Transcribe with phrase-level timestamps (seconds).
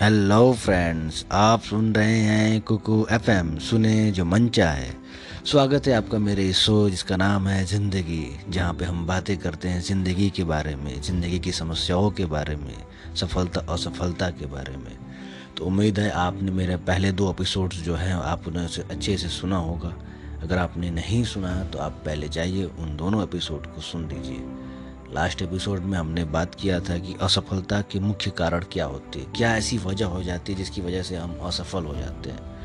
[0.00, 4.90] Hello friends आप सुन रहे हैं कुकू एफएम सुने जो मन चाहे।
[5.44, 9.68] स्वागत है आपका मेरे इस शो जिसका नाम है ज़िंदगी, जहाँ पे हम बातें करते
[9.68, 12.76] हैं ज़िंदगी के बारे में, ज़िंदगी की समस्याओं के बारे में,
[13.16, 14.96] सफलता, असफलता के बारे में।
[15.56, 19.56] तो उम्मीद है आपने मेरे पहले दो एपिसोड्स जो हैं, आपने उसे अच्छे से सुना
[19.56, 19.94] होगा।
[20.42, 24.67] अगर आपने नहीं सुना तो आप पहले जाइए, उन दोनों एपिसोड को सुन लीजिए।
[25.14, 29.32] लास्ट एपिसोड में हमने बात किया था कि असफलता के मुख्य कारण क्या होते हैं।
[29.32, 32.56] क्या ऐसी वजह हो जाती है जिसकी वजह से हम असफल हो जाते हैं?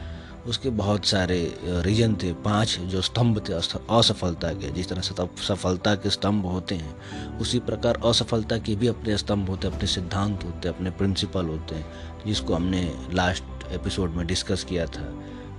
[0.44, 5.96] उसके बहुत सारे रीजन थे। पाँच जो स्तंभ थे असफलता के, जिस तरह से सफलता
[5.96, 10.70] के स्तंभ होते हैं, उसी प्रकार असफलता के भी अपने स्तंभ होते अपने सिद्धांत होते
[10.70, 11.86] अपने प्रिंसिपल होते हैं,
[12.26, 12.84] जिसको हमने
[13.14, 15.04] लास्ट एपिसोड में डिस्कस किया था।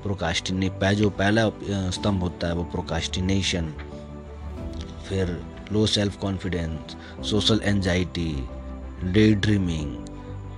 [0.03, 1.49] प्रोकास्टिने जो पहला
[1.91, 3.73] स्तंभ होता है वो प्रोकास्टिनेशन
[5.09, 6.97] फिर low self confidence
[7.31, 8.33] social anxiety
[9.35, 9.97] daydreaming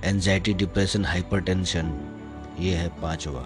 [0.05, 1.93] anxiety depression hypertension
[2.59, 3.41] ये है पांचवा।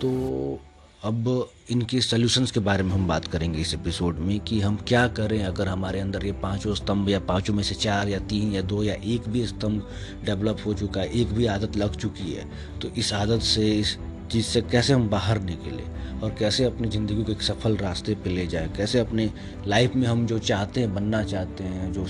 [0.00, 0.60] तो
[1.04, 5.08] अब इनके सॉल्यूशंस के बारे में हम बात करेंगे इस एपिसोड में कि हम क्या
[5.08, 8.62] करें अगर हमारे अंदर ये पाँचों स्तंभ या पाँचों में से चार या तीन या
[8.62, 9.88] दो या एक भी स्तंभ
[10.24, 13.96] डेवलप हो चुका है, एक भी आदत लग चुकी है तो इस आदत से इस
[14.32, 15.82] चीज़ से कैसे हम बाहर निकले
[16.22, 19.30] और कैसे अपनी ज़िंदगी को एक सफल रास्ते पे ले जाए, कैसे अपने
[19.66, 22.06] लाइफ में हम जो चाहते हैं, बनना चाहते हैं, जो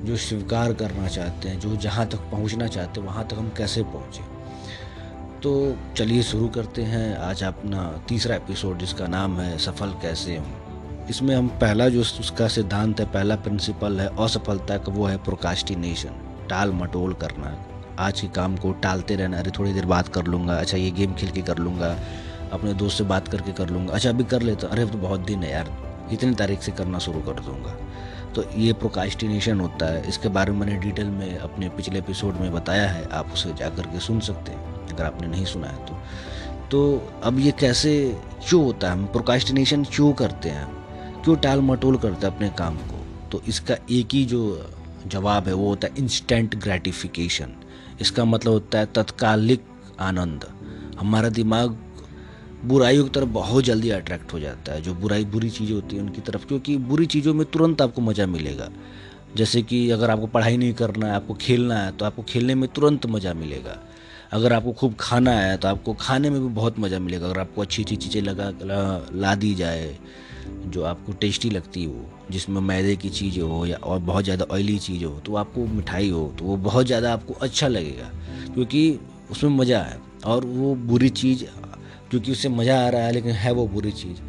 [0.00, 3.82] जो स्वीकार करना चाहते हैं, जो जहाँ तक पहुँचना चाहते हैं, वहाँ तक हम कैसे
[3.82, 4.22] पहुँचे।
[5.42, 11.06] तो चलिए शुरू करते हैं। आज अपना तीसरा एपिसोड जिसका नाम है सफल कैसे हूँ।
[11.10, 16.46] इसमें हम पहला जो उसका सिद्धांत है, पहला प्रिंसिपल है असफलता का, वो है प्रोकास्टिनेशन
[16.50, 17.56] टाल मटोल करना।
[18.00, 21.14] आज के काम को टालते रहना। अरे, थोड़ी देर बात कर लूँगा। अच्छा ये गेम
[21.14, 21.98] खेल के कर लूँगा।
[22.52, 25.42] अपने दोस्त से बात करके कर लूँगा। अच्छा अभी कर लेता। अरे तो बहुत दिन
[25.42, 27.76] है यार। इतनी तारीख से करना शुरू कर दूँगा।
[28.34, 32.52] तो ये प्रोकास्टिनेशन होता है। इसके बारे में मैंने डिटेल में अपने पिछले एपिसोड में
[32.52, 35.76] बताया है। आप उसे जा कर के सुन सकते हैं। अगर आपने नहीं सुना है
[35.76, 35.98] तो।
[36.70, 38.92] तो अब ये कैसे, क्यों होता है?
[38.92, 40.66] हम प्रोकास्टिनेशन क्यों करते हैं?
[41.24, 43.28] क्यों टाल मटोल करते हैं अपने काम को?
[43.32, 44.70] तो इसका एक ही जो
[45.06, 47.48] जवाब है, वो होता है इंस्टेंट ग्रेटिफिकेशन
[48.00, 49.64] इसका मतलब होता है तत्कालिक
[50.00, 50.44] आनंद।
[50.98, 51.76] हमारा दिमाग
[52.64, 56.02] बुराइयों की तरफ़ बहुत जल्दी अट्रैक्ट हो जाता है। जो बुराई बुरी चीज़ें होती हैं
[56.02, 58.68] उनकी तरफ़ क्योंकि बुरी चीज़ों में तुरंत आपको मज़ा मिलेगा।
[59.36, 62.68] जैसे कि अगर आपको पढ़ाई नहीं करना है आपको खेलना है तो आपको खेलने में
[62.68, 63.78] तुरंत मज़ा मिलेगा।
[64.32, 67.62] अगर आपको खूब खाना है तो आपको खाने में भी बहुत मज़ा मिलेगा। अगर आपको
[67.62, 69.96] अच्छी अच्छी चीज़ें लगा ला, ला दी जाए
[70.66, 74.78] जो आपको टेस्टी लगती हो जिसमें मैदे की चीज़ हो या और बहुत ज़्यादा ऑयली
[74.78, 78.10] चीज़ हो तो आपको मिठाई हो तो वो बहुत ज़्यादा आपको अच्छा लगेगा,
[78.54, 78.98] क्योंकि
[79.30, 81.44] उसमें मज़ा है। और वो बुरी चीज़,
[82.10, 84.20] क्योंकि उससे मज़ा आ रहा है, लेकिन है वो बुरी चीज़।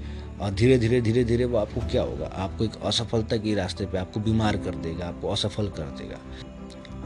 [0.41, 2.25] और धीरे धीरे धीरे धीरे वो आपको क्या होगा?
[2.35, 6.19] आपको एक असफलता के रास्ते पे आपको बीमार कर देगा, आपको असफल कर देगा।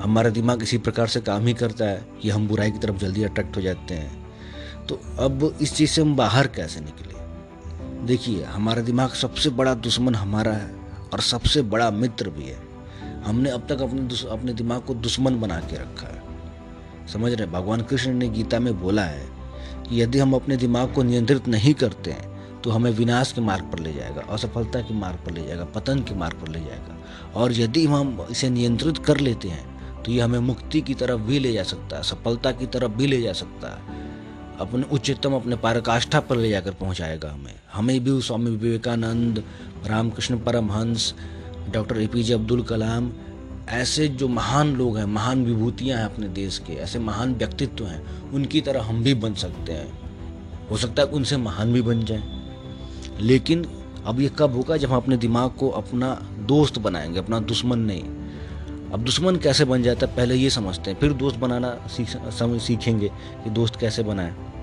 [0.03, 3.23] हमारा दिमाग इसी प्रकार से काम ही करता है कि हम बुराई की तरफ़ जल्दी
[3.23, 7.13] अट्रैक्ट हो जाते हैं। तो अब इस चीज़ से हम बाहर कैसे निकले?
[8.06, 10.84] देखिए, हमारा दिमाग सबसे बड़ा दुश्मन हमारा है।
[11.16, 12.58] और सबसे बड़ा मित्र भी है।
[13.26, 17.81] हमने अब तक अपने अपने दिमाग को दुश्मन बना के रखा है। समझ रहे भगवान
[17.81, 19.25] कृष्ण ने गीता में बोला है
[19.84, 23.64] कि यदि हम अपने दिमाग को नियंत्रित नहीं करते हैं तो हमें विनाश के मार्ग
[23.64, 26.98] पर ले जाएगा, असफलता के मार्ग पर ले जाएगा, पतन के मार्ग पर ले जाएगा।
[27.36, 31.40] और यदि हम इसे नियंत्रित कर लेते हैं तो ये हमें मुक्ति की तरफ़ भी
[31.40, 34.04] ले जा सकता है, सफलता की तरफ़ भी ले जा सकता है।
[34.59, 39.44] अपने उच्चतम, अपने पारकाष्ठा पर ले जाकर पहुंचाएगा हमें। हमें भी Swami Vivekananda
[39.85, 41.13] Ramakrishna Paramahansa,
[41.72, 43.12] doctor A P J Abdul Kalam,
[43.69, 48.31] ऐसे जो महान लोग हैं, महान विभूतियाँ हैं अपने देश के, ऐसे महान व्यक्तित्व हैं,
[48.31, 50.00] उनकी तरह हम भी बन सकते हैं।
[50.72, 52.24] हो सकता है उनसे महान भी बन जाएँ।
[53.22, 53.66] लेकिन
[54.06, 58.03] अब ये कब होगा जब हम अपने दिमाग को अपना दोस्त बनाएँगे, अपना दुश्मन नहीं।
[58.91, 62.62] अब दुश्मन कैसे बन जाता है, पहले ये समझते हैं, फिर दोस्त बनाना सीख समझ
[62.62, 63.07] सीखेंगे
[63.44, 64.55] कि दोस्त कैसे बनाएँ।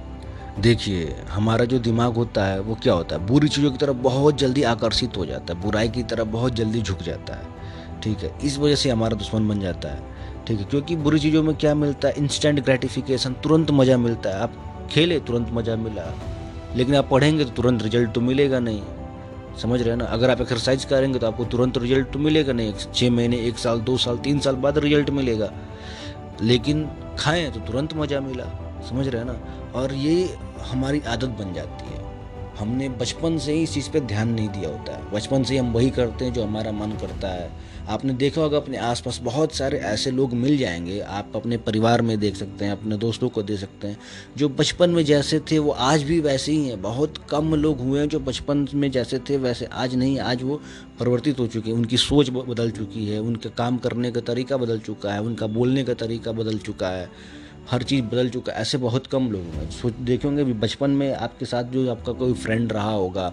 [0.60, 3.26] देखिए, हमारा जो दिमाग होता है, वो क्या होता है?
[3.26, 6.82] बुरी चीज़ों की तरफ़ बहुत जल्दी आकर्षित हो जाता है, बुराई की तरफ़ बहुत जल्दी
[6.82, 7.46] झुक जाता है,
[8.02, 8.32] ठीक है?
[8.44, 10.02] इस वजह से हमारा दुश्मन बन जाता है,
[10.46, 10.64] ठीक है?
[10.64, 12.14] क्योंकि बुरी चीज़ों में क्या मिलता है?
[12.18, 16.04] इंस्टेंट ग्रेटिफिकेशन तुरंत मज़ा मिलता है। आप खेले, तुरंत मज़ा मिला,
[16.76, 18.82] लेकिन आप पढ़ेंगे तो तुरंत रिज़ल्ट तो मिलेगा नहीं,
[19.62, 20.04] समझ रहे हैं ना?
[20.06, 23.80] अगर आप एक्सरसाइज करेंगे तो आपको तुरंत रिज़ल्ट तो मिलेगा नहीं। छः महीने, एक साल,
[23.80, 25.52] दो साल, तीन साल बाद रिज़ल्ट मिलेगा,
[26.42, 26.88] लेकिन
[27.18, 28.44] खाएँ तो तुरंत मज़ा मिला।
[28.90, 29.70] समझ रहे हैं ना?
[29.74, 32.02] और ये हमारी आदत बन जाती है।
[32.58, 35.60] हमने बचपन से ही इस चीज़ पे ध्यान नहीं दिया होता। है बचपन से ही
[35.60, 39.54] हम वही करते हैं जो हमारा मन करता है। आपने देखा होगा अपने आसपास बहुत
[39.54, 43.42] सारे ऐसे लोग मिल जाएँगे। आप अपने परिवार में देख सकते हैं, अपने दोस्तों को
[43.42, 43.98] देख सकते हैं,
[44.36, 48.00] जो बचपन में जैसे थे, वो आज भी वैसे ही हैं। बहुत कम लोग हुए
[48.00, 50.60] हैं जो बचपन में जैसे थे, वैसे आज नहीं, आज वो
[51.00, 54.78] परिवर्तित हो चुके हैं। उनकी सोच बदल चुकी है, उनके काम करने का तरीका बदल
[54.78, 57.10] चुका है, उनका बोलने का तरीका बदल चुका है।
[57.70, 61.14] हर चीज़ बदल चुका है, ऐसे बहुत कम लोग हैं। सोच देखेंगे भी बचपन में
[61.14, 63.26] आपके साथ जो आपका कोई फ्रेंड रहा होगा,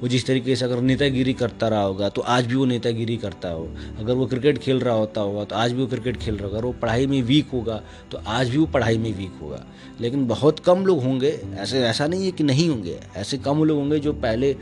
[0.00, 3.48] वो जिस तरीके से अगर नेतागिरी करता रहा होगा तो आज भी वो नेतागिरी करता
[3.48, 3.68] हो।
[3.98, 6.56] अगर वो क्रिकेट खेल रहा होता होगा तो आज भी वो क्रिकेट खेल रहा होगा।
[6.56, 7.80] अगर वो पढ़ाई में वीक होगा
[8.10, 9.64] तो आज भी वो पढ़ाई में वीक होगा।
[10.00, 13.78] लेकिन बहुत कम लोग होंगे, ऐसे, ऐसा नहीं है कि नहीं होंगे। ऐसे कम लोग
[13.78, 14.56] होंगे जो पहले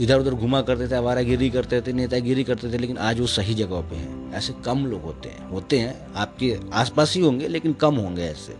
[0.00, 3.54] इधर उधर घुमा करते थे, आवारागिरी करते थे, नेतागिरी करते थे, लेकिन आज वो सही
[3.54, 7.72] जगह पे हैं। ऐसे कम लोग होते हैं। होते हैं, आपके आसपास ही होंगे, लेकिन
[7.72, 8.56] कम होंगे ऐसे।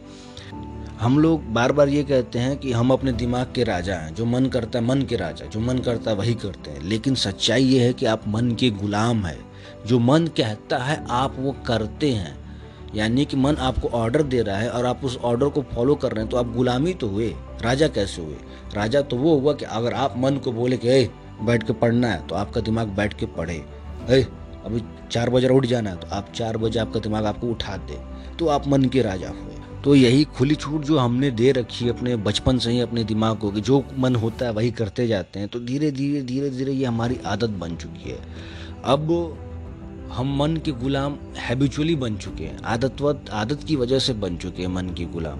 [1.00, 4.24] हम लोग बार बार ये कहते हैं कि हम अपने दिमाग के राजा हैं, जो
[4.24, 7.64] मन करता है, मन के राजा, जो मन करता है, वही करते हैं। लेकिन सच्चाई
[7.64, 9.38] ये है कि आप मन के गुलाम है।
[9.86, 12.42] जो मन कहता है, आप वो करते हैं।
[12.94, 16.12] यानी कि मन आपको ऑर्डर दे रहा है और आप उस ऑर्डर को फॉलो कर
[16.12, 18.36] रहे हैं तो आप गुलामी तो हुए। राजा कैसे हुए?
[18.74, 22.26] राजा तो वो हुआ कि अगर आप मन को बोले कि बैठ के पढ़ना है
[22.26, 23.62] तो आपका दिमाग बैठ के पढ़े।
[24.08, 24.22] है
[24.64, 27.98] अभी चार बजे उठ जाना है तो आप चार बजे आपका दिमाग आपको उठा दे
[28.38, 31.90] तो आप मन के राजा हुए। तो यही खुली छूट जो हमने दे रखी है
[31.90, 35.38] अपने बचपन से ही अपने दिमाग को कि जो मन होता है वही करते जाते
[35.38, 38.18] हैं तो धीरे धीरे धीरे धीरे ये हमारी आदत बन चुकी है।
[38.84, 39.08] अब
[40.12, 44.62] हम मन के गुलाम हैबिचुअली बन चुके हैं। आदतवत, आदत की वजह से बन चुके
[44.62, 45.38] हैं मन के गुलाम।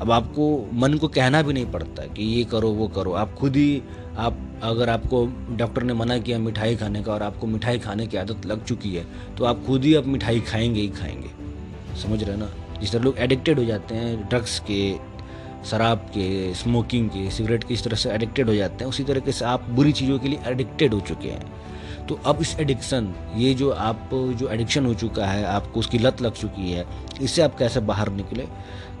[0.00, 3.56] अब आपको, मन को कहना भी नहीं पड़ता कि ये करो, वो करो। आप खुद
[3.56, 3.82] ही,
[4.16, 5.26] आप, अगर आपको
[5.56, 8.94] डॉक्टर ने मना किया मिठाई खाने का और आपको मिठाई खाने की आदत लग चुकी
[8.94, 9.06] है
[9.38, 11.30] तो आप खुद ही अब मिठाई खाएँगे ही खाएँगे।
[12.02, 12.50] समझ रहे ना?
[12.80, 14.94] जिस तरह लोग एडिक्टेड हो जाते हैं ड्रग्स के,
[15.64, 19.32] शराब के स्मोकिंग के सिगरेट के इस तरह से एडिक्टेड हो जाते हैं। उसी तरीके
[19.32, 21.52] से आप बुरी चीज़ों के लिए एडिक्टेड हो चुके हैं।
[22.08, 26.22] तो अब इस एडिक्शन ये जो आप, जो एडिक्शन हो चुका है, आपको उसकी लत
[26.22, 26.86] लग चुकी है,
[27.20, 28.48] इससे आप कैसे बाहर निकले?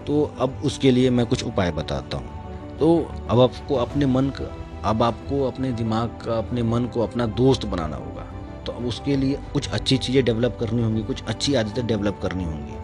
[0.06, 4.56] तो अब उसके लिए मैं कुछ उपाय बताता हूँ। तो अब आपको अपने मन का,
[4.90, 8.22] अब आपको अपने दिमाग का, अपने मन को अपना दोस्त बनाना होगा।
[8.66, 12.44] तो अब उसके लिए कुछ अच्छी चीज़ें डेवलप करनी होंगी, कुछ अच्छी आदतें डेवलप करनी
[12.44, 12.76] होंगी।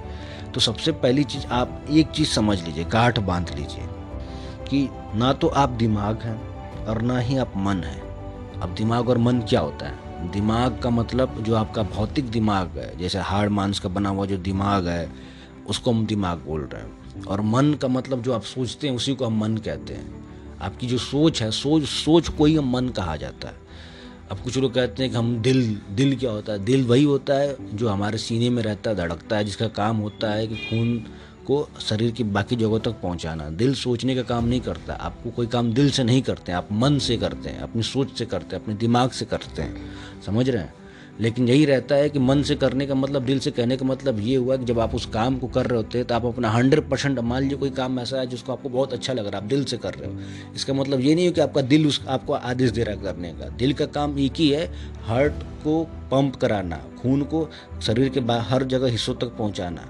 [0.52, 3.84] तो सबसे पहली चीज़, आप एक चीज़ समझ लीजिए, गांठ बाँध लीजिए,
[4.68, 6.38] कि ना तो आप दिमाग हैं
[6.86, 8.00] और ना ही आप मन हैं।
[8.60, 10.09] अब दिमाग और मन क्या होता है?
[10.20, 14.36] दिमाग का मतलब जो आपका भौतिक दिमाग है, जैसे हार्ड मांस का बना हुआ जो
[14.36, 15.12] दिमाग है,
[15.66, 19.14] उसको हम दिमाग बोल रहे हैं। और मन का मतलब जो आप सोचते हैं, उसी
[19.14, 20.24] को हम मन कहते हैं।
[20.60, 23.54] आपकी जो सोच है, सोच सोच को ही हम मन कहा जाता है।
[24.30, 26.64] अब कुछ लोग कहते हैं कि हम दिल दिल क्या होता है?
[26.64, 30.30] दिल वही होता है जो हमारे सीने में रहता है, धड़कता है, जिसका काम होता
[30.30, 31.04] है कि खून
[31.46, 35.46] को शरीर की बाकी जगहों तक पहुंचाना। दिल सोचने का काम नहीं करता। आपको कोई
[35.46, 38.62] काम दिल से नहीं करते आप मन से करते हैं, अपनी सोच से करते हैं,
[38.62, 40.74] अपने दिमाग से करते हैं। समझ रहे हैं?
[41.20, 44.20] लेकिन यही रहता है कि मन से करने का मतलब दिल से कहने का मतलब
[44.20, 46.50] ये हुआ कि जब आप उस काम को कर रहे होते हैं तो आप अपना
[46.50, 49.42] हंड्रेड परसेंट मान लीजिए कोई काम ऐसा है जिसको आपको बहुत अच्छा लग रहा है,
[49.44, 52.00] आप दिल से कर रहे हो। इसका मतलब ये नहीं हो कि आपका दिल उस,
[52.08, 54.66] आपको आदेश दे रहा है करने का। दिल का काम एक ही है
[55.02, 57.48] हार्ट को पंप कराना, खून को
[57.82, 59.88] शरीर के हर जगह हिस्सों तक पहुंचाना।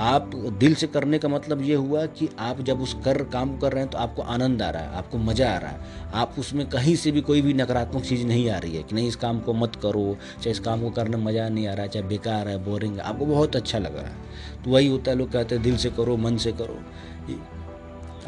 [0.00, 3.72] आप दिल से करने का मतलब ये हुआ कि आप जब उस कर, काम कर
[3.72, 6.68] रहे हैं तो आपको आनंद आ रहा है, आपको मज़ा आ रहा है। आप उसमें
[6.68, 9.40] कहीं से भी कोई भी नकारात्मक चीज़ नहीं आ रही है कि नहीं, इस काम
[9.40, 12.06] को मत करो, चाहे इस काम को करने में मज़ा नहीं आ रहा है चाहे
[12.06, 15.32] बेकार है, बोरिंग है, आपको बहुत अच्छा लग रहा है। तो वही होता है, लोग
[15.32, 16.78] कहते हैं, दिल से करो, मन से करो।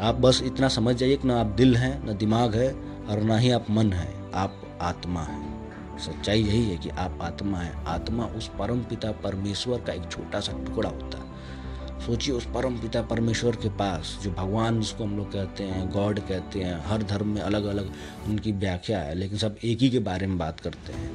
[0.01, 2.71] आप बस इतना समझ जाइए कि ना आप दिल हैं, ना दिमाग है,
[3.09, 7.57] और ना ही आप मन है, आप आत्मा हैं। सच्चाई यही है कि आप आत्मा
[7.57, 11.31] हैं। आत्मा उस परम पिता परमेश्वर का एक छोटा सा टुकड़ा होता है।
[12.05, 16.19] सोचिए उस परम पिता परमेश्वर के पास, जो भगवान जिसको हम लोग कहते हैं, गॉड
[16.19, 17.91] कहते हैं, हर धर्म में अलग अलग
[18.27, 21.11] उनकी व्याख्या है, लेकिन सब एक ही के बारे में बात करते हैं।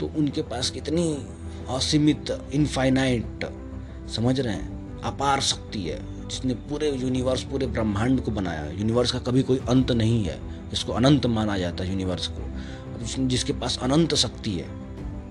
[0.00, 1.26] तो उनके पास कितनी
[1.68, 3.46] असीमित इनफाइनाइट
[4.10, 5.00] समझ रहे हैं?
[5.00, 9.92] अपार शक्ति है, जिसने पूरे यूनिवर्स पूरे ब्रह्मांड को बनाया यूनिवर्स का कभी कोई अंत
[9.92, 14.66] नहीं है जिसको अनंत माना जाता है यूनिवर्स को। जिसके पास अनंत शक्ति है,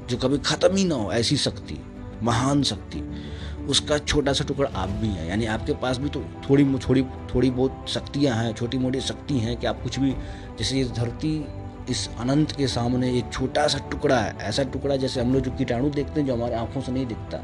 [0.08, 1.78] जो कभी खत्म ही ना हो, ऐसी शक्ति,
[2.24, 3.00] महान शक्ति।
[3.70, 7.04] उसका छोटा सा टुकड़ा आप भी हैं। यानी आपके पास भी तो थोड़ी थोड़ी
[7.34, 10.12] थोड़ी बहुत शक्तियाँ हैं छोटी मोटी शक्ति हैं कि आप कुछ भी,
[10.60, 11.46] जैसे ये धरती
[11.90, 15.52] इस अनंत के सामने एक छोटा सा टुकड़ा है, ऐसा टुकड़ा जैसे हम लोग जो
[15.52, 17.40] कीटाणु देखते हैं जो हमारे आँखों से नहीं दिखता,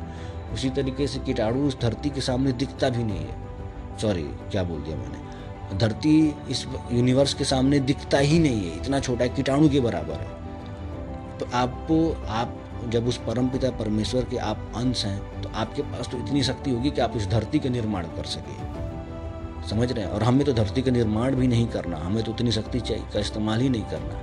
[0.54, 4.82] उसी तरीके से कीटाणु उस धरती के सामने दिखता भी नहीं है। सॉरी क्या बोल
[4.82, 5.78] दिया मैंने?
[5.78, 11.38] धरती इस यूनिवर्स के सामने दिखता ही नहीं है, इतना छोटा कीटाणु के बराबर है।
[11.38, 12.60] तो आपको, आप
[12.90, 16.72] जब उस परम पिता परमेश्वर के आप अंश हैं तो आपके पास तो इतनी शक्ति
[16.72, 20.12] होगी कि आप इस धरती का निर्माण कर सके। समझ रहे हैं?
[20.12, 23.20] और हमें तो धरती का निर्माण भी नहीं करना, हमें तो उतनी शक्ति चाहिए का
[23.20, 24.22] इस्तेमाल ही नहीं करना।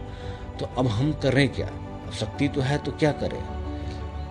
[0.58, 1.66] तो अब हम करें क्या?
[1.66, 3.42] अब शक्ति तो है तो क्या करें?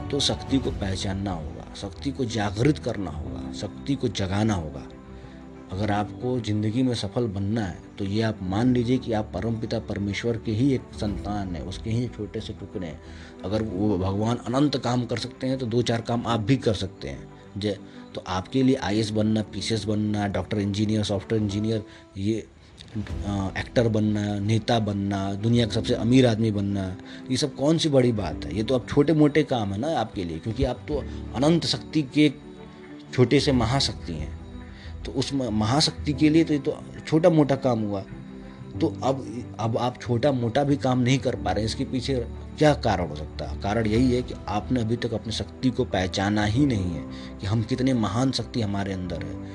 [0.09, 4.87] तो शक्ति को पहचानना होगा, शक्ति को जागृत करना होगा, शक्ति को जगाना होगा।
[5.71, 9.59] अगर आपको ज़िंदगी में सफल बनना है तो ये आप मान लीजिए कि आप परम
[9.59, 12.99] पिता परमेश्वर के ही एक संतान है, उसके ही छोटे से टुकड़े हैं।
[13.45, 16.73] अगर वो भगवान अनंत काम कर सकते हैं तो दो चार काम आप भी कर
[16.75, 17.27] सकते हैं।
[17.57, 17.77] जय
[18.15, 21.83] तो आपके लिए आई बनना, पीसीएस बनना, डॉक्टर इंजीनियर, सॉफ्टवेयर इंजीनियर,
[22.17, 22.45] ये
[23.57, 26.85] एक्टर बनना, नेता बनना, दुनिया का सबसे अमीर आदमी बनना,
[27.31, 28.55] ये सब कौन सी बड़ी बात है?
[28.57, 31.03] ये तो अब छोटे मोटे काम है ना आपके लिए, क्योंकि आप तो
[31.35, 32.31] अनंत शक्ति के
[33.13, 34.42] छोटे से महाशक्ति हैं।
[35.05, 38.01] तो उस महाशक्ति के लिए तो ये तो छोटा मोटा काम हुआ।
[38.81, 42.73] तो अब अब आप छोटा मोटा भी काम नहीं कर पा रहे इसके पीछे क्या
[42.73, 43.61] कारण हो सकता है?
[43.61, 47.03] कारण यही है कि आपने अभी तक अपनी शक्ति को पहचाना ही नहीं है
[47.41, 49.51] कि हम कितने महान शक्ति हमारे अंदर है।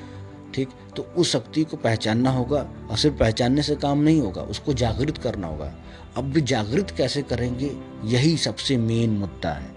[0.54, 0.68] ठीक?
[0.96, 5.18] तो उस शक्ति को पहचानना होगा और सिर्फ़ पहचानने से काम नहीं होगा, उसको जागृत
[5.18, 5.74] करना होगा।
[6.16, 7.76] अब भी जागृत कैसे करेंगे?
[8.04, 9.70] यही सबसे मेन मुद्दा है।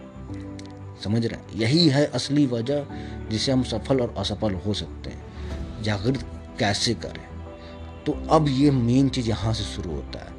[1.03, 1.59] समझ रहे हैं?
[1.59, 2.85] यही है असली वजह
[3.29, 5.30] जिसे हम सफल और असफल हो सकते हैं।
[5.81, 6.25] जागृत
[6.59, 7.45] कैसे करें?
[8.05, 10.31] तो अब ये मेन चीज़ यहाँ से शुरू होता है।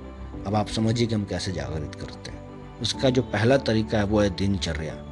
[0.44, 2.42] अब आप समझिए कि हम कैसे जागृत करते हैं।
[2.80, 5.08] उसका जो पहला तरीका है, वो है दिनचर्या।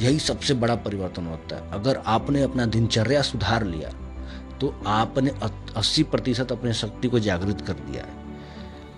[0.00, 3.90] यही सबसे बड़ा परिवर्तन होता है। अगर आपने अपना दिनचर्या सुधार लिया
[4.60, 5.30] तो आपने
[5.76, 8.26] 80 प्रतिशत अपने शक्ति को जागृत कर दिया है।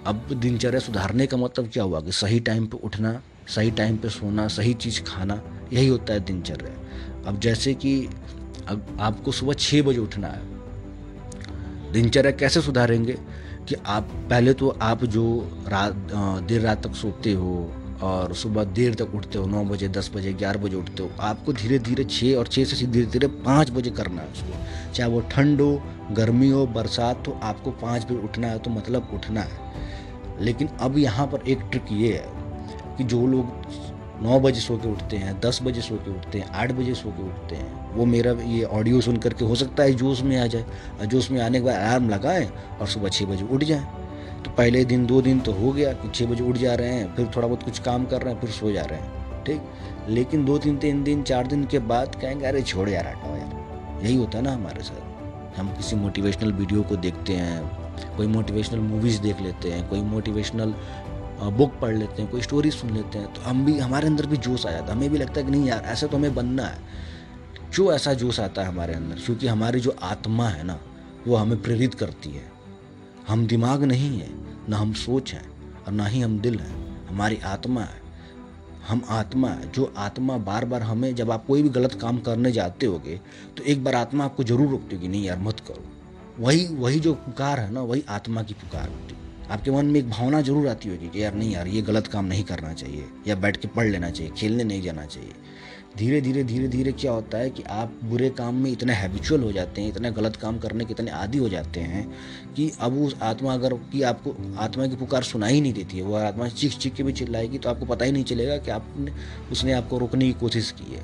[0.07, 2.01] अब दिनचर्या सुधारने का मतलब क्या हुआ?
[2.01, 6.21] कि सही टाइम पे उठना, सही टाइम पे सोना, सही चीज़ खाना, यही होता है
[6.21, 6.75] दिनचर्या।
[7.29, 8.09] अब जैसे कि
[8.69, 13.13] अब आपको सुबह छः बजे उठना है। दिनचर्या कैसे सुधारेंगे
[13.69, 15.25] कि आप, पहले तो आप जो
[15.69, 15.95] रात
[16.49, 17.73] देर रात तक सोते हो
[18.03, 21.53] और सुबह देर तक उठते हो, नौ बजे, दस बजे, ग्यारह बजे उठते हो, आपको
[21.53, 25.21] धीरे धीरे छः और छः से धीरे धीरे पाँच बजे करना है उसको। चाहे वो
[25.31, 25.83] ठंड हो,
[26.13, 29.67] गर्मी हो, बरसात हो, आपको पाँच बजे उठना है तो मतलब उठना है।
[30.41, 33.88] लेकिन अब यहाँ पर एक ट्रिक ये है कि जो लोग
[34.23, 37.09] नौ बजे सो के उठते हैं, दस बजे सो के उठते हैं, आठ बजे सो
[37.09, 40.47] के उठते हैं। वो मेरा ये ऑडियो सुन करके हो सकता है जोश में आ
[40.47, 40.63] जाए।
[41.01, 43.87] और जोश में आने के बाद अलार्म लगाएँ और सुबह छः बजे उठ जाएँ।
[44.45, 47.15] तो पहले दिन, दो दिन तो हो गया कि छः बजे उठ जा रहे हैं,
[47.15, 49.63] फिर थोड़ा बहुत कुछ काम कर रहे हैं, फिर सो जा रहे हैं, ठीक?
[50.09, 54.05] लेकिन दो तीन तीन दिन, चार दिन के बाद कहेंगे, अरे छोड़ यार हटाओ यार।
[54.05, 58.79] यही होता है ना हमारे साथ। हम किसी मोटिवेशनल वीडियो को देखते हैं, कोई मोटिवेशनल
[58.79, 60.75] मूवीज़ देख लेते हैं, कोई मोटिवेशनल
[61.41, 64.37] बुक पढ़ लेते हैं, कोई स्टोरी सुन लेते हैं तो हम भी, हमारे अंदर भी
[64.37, 66.65] जोश आ जाता है। हमें भी लगता है कि नहीं यार, ऐसे तो हमें बनना
[66.65, 66.79] है।
[67.75, 69.17] क्यों ऐसा जोश आता है हमारे अंदर?
[69.17, 70.79] क्योंकि हमारी जो आत्मा है ना,
[71.27, 72.51] वो हमें प्रेरित करती है।
[73.29, 74.29] हम दिमाग नहीं है,
[74.69, 75.45] ना हम सोच हैं,
[75.87, 78.07] और ना ही हम दिल हैं। हमारी आत्मा है।
[78.89, 82.53] हम आत्मा है। जो आत्मा बार बार हमें, जब आप कोई भी गलत काम करने
[82.53, 83.21] जाते होगे
[83.57, 85.85] तो एक बार आत्मा आपको ज़रूर रोकती होगी, नहीं यार, मत करो।
[86.39, 89.99] वही वही जो पुकार है ना, वही आत्मा की पुकार होती है। आपके मन में
[90.01, 93.05] एक भावना ज़रूर आती होगी कि यार नहीं यार, ये गलत काम नहीं करना चाहिए,
[93.27, 95.33] या बैठ के पढ़ लेना चाहिए, खेलने नहीं जाना चाहिए।
[95.99, 99.53] धीरे धीरे धीरे धीरे क्या होता है कि आप बुरे काम में इतने हैबिचुअल हो
[99.53, 102.07] जाते हैं, इतने गलत काम करने के इतने आदि हो जाते हैं
[102.57, 106.15] कि अब उस आत्मा अगर कि आपको आत्मा की पुकार सुनाई नहीं देती है, वो
[106.17, 109.13] आत्मा चीख चीख के भी चिल्लाएगी तो आपको पता ही नहीं चलेगा कि आपने,
[109.53, 111.03] उसने आपको रोकने की कोशिश की है।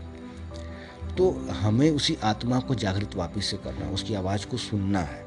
[1.17, 5.24] तो हमें उसी आत्मा को जागृत वापस से करना उसकी आवाज़ को सुनना है।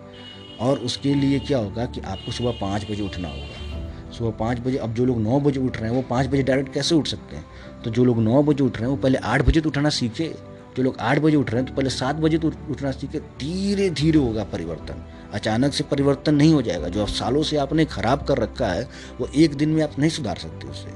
[0.60, 3.68] और उसके लिए क्या होगा कि आपको सुबह पाँच बजे उठना होगा।
[4.12, 6.74] सुबह पाँच बजे, अब जो लोग नौ बजे उठ रहे हैं, वो पाँच बजे डायरेक्ट
[6.74, 7.46] कैसे उठ सकते हैं?
[7.86, 10.36] तो जो लोग नौ बजे उठ रहे हैं, वो पहले आठ बजे तो उठना सीखे।
[10.78, 13.90] जो लोग आठ बजे उठ रहे हैं तो पहले सात बजे तो उठना सीखे। धीरे
[13.90, 18.38] धीरे होगा परिवर्तन। अचानक से परिवर्तन नहीं हो जाएगा। जो सालों से आपने खराब कर
[18.38, 18.90] रखा है,
[19.22, 20.90] वो एक दिन में आप नहीं सुधार सकते उससे।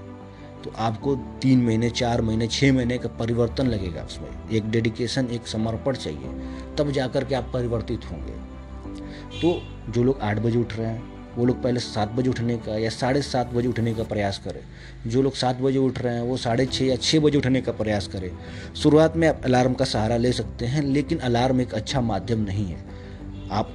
[0.63, 5.47] तो आपको तीन महीने, चार महीने छः महीने का परिवर्तन लगेगा उसमें। एक डेडिकेशन, एक
[5.47, 6.41] समर्पण चाहिए।
[6.77, 8.50] तब जाकर के आप परिवर्तित होंगे।
[9.41, 12.77] तो जो लोग आठ बजे उठ रहे हैं, वो लोग पहले सात बजे उठने का
[12.77, 14.61] या साढ़े सात बजे उठने का प्रयास करें।
[15.09, 17.71] जो लोग सात बजे उठ रहे हैं, वो साढ़े छः या छः बजे उठने का
[17.71, 18.31] प्रयास करें।
[18.75, 22.65] शुरुआत में आप अलार्म का सहारा ले सकते हैं, लेकिन अलार्म एक अच्छा माध्यम नहीं
[22.65, 22.83] है।
[23.51, 23.71] आप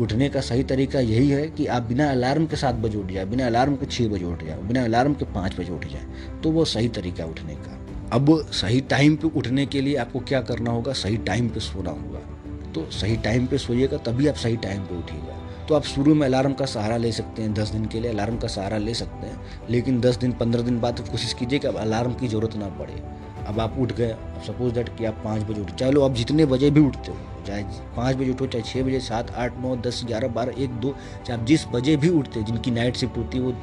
[0.00, 3.24] उठने का सही तरीका यही है कि आप बिना अलार्म के सात बजे उठ जाए,
[3.24, 6.06] बिना अलार्म के छः बजे उठ जाए, बिना अलार्म के पाँच बजे उठ जाए
[6.42, 7.78] तो वो सही तरीका उठने का।
[8.12, 10.92] अब सही टाइम पे उठने के लिए आपको क्या करना होगा?
[10.92, 12.35] सही टाइम पे सोना होगा।
[12.76, 16.26] तो सही टाइम पे सोइएगा, तभी आप सही टाइम पे उठिएगा। तो आप शुरू में
[16.26, 19.26] अलार्म का सहारा ले सकते हैं, दस दिन के लिए अलार्म का सहारा ले सकते
[19.26, 19.40] हैं,
[19.70, 23.02] लेकिन दस दिन, पंद्रह दिन बाद कोशिश कीजिए कि अब अलार्म की ज़रूरत ना पड़े।
[23.46, 26.46] अब आप उठ गए, अब सपोज़ दैट कि आप पाँच बजे उठ, चलो आप जितने
[26.46, 27.62] बजे भी उठते हो, चाहे
[27.96, 30.94] पाँच बजे उठो, चाहे छः बजे, सात, आठ, नौ, दस, ग्यारह, बारह, एक, दो,
[31.26, 33.54] चाहे आप जिस बजे भी उठते हैं, जिनकी नाइट शिफ्ट होती है, वो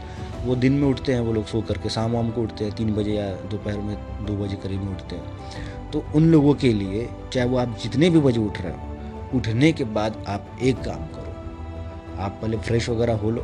[0.46, 2.94] वो दिन में उठते हैं, वो लोग सो करके शाम वाम को उठते हैं, तीन
[2.94, 7.10] बजे या दोपहर में दो बजे करीब में उठते हैं। तो उन लोगों के लिए,
[7.34, 8.93] चाहे वो आप जितने भी बजे उठ रहे हो
[9.36, 13.42] उठने के बाद आप एक काम करो। आप पहले फ्रेश वगैरह हो लो,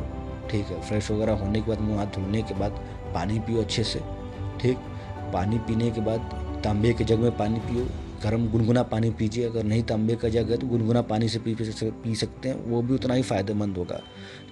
[0.50, 0.80] ठीक है?
[0.82, 4.00] फ्रेश वगैरह होने के बाद मुँह हाथ धुलने के बाद पानी पियो अच्छे से,
[4.60, 4.76] ठीक?
[5.32, 6.30] पानी पीने के बाद
[6.64, 7.88] तांबे के जग में पानी पियो।
[8.22, 11.54] गर्म गुनगुना पानी पीजिए। अगर नहीं तांबे का जग है तो गुनगुना पानी से पी
[11.54, 14.00] पी सकते हैं। वो भी उतना ही फ़ायदेमंद होगा,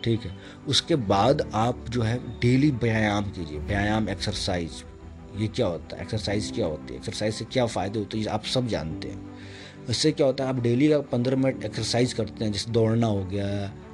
[0.04, 0.30] ठीक है?
[0.68, 4.85] उसके बाद आप जो है डेली व्यायाम कीजिए। व्यायाम एक्सरसाइज
[5.37, 6.02] ये क्या होता है?
[6.02, 6.99] एक्सरसाइज क्या होती है?
[6.99, 8.26] एक्सरसाइज से क्या फ़ायदे होते हैं?
[8.26, 9.38] आप सब जानते हैं।
[9.90, 13.25] इससे क्या होता है, आप डेली का पंद्रह मिनट एक्सरसाइज करते हैं, जैसे दौड़ना हो
[13.25, 13.47] गया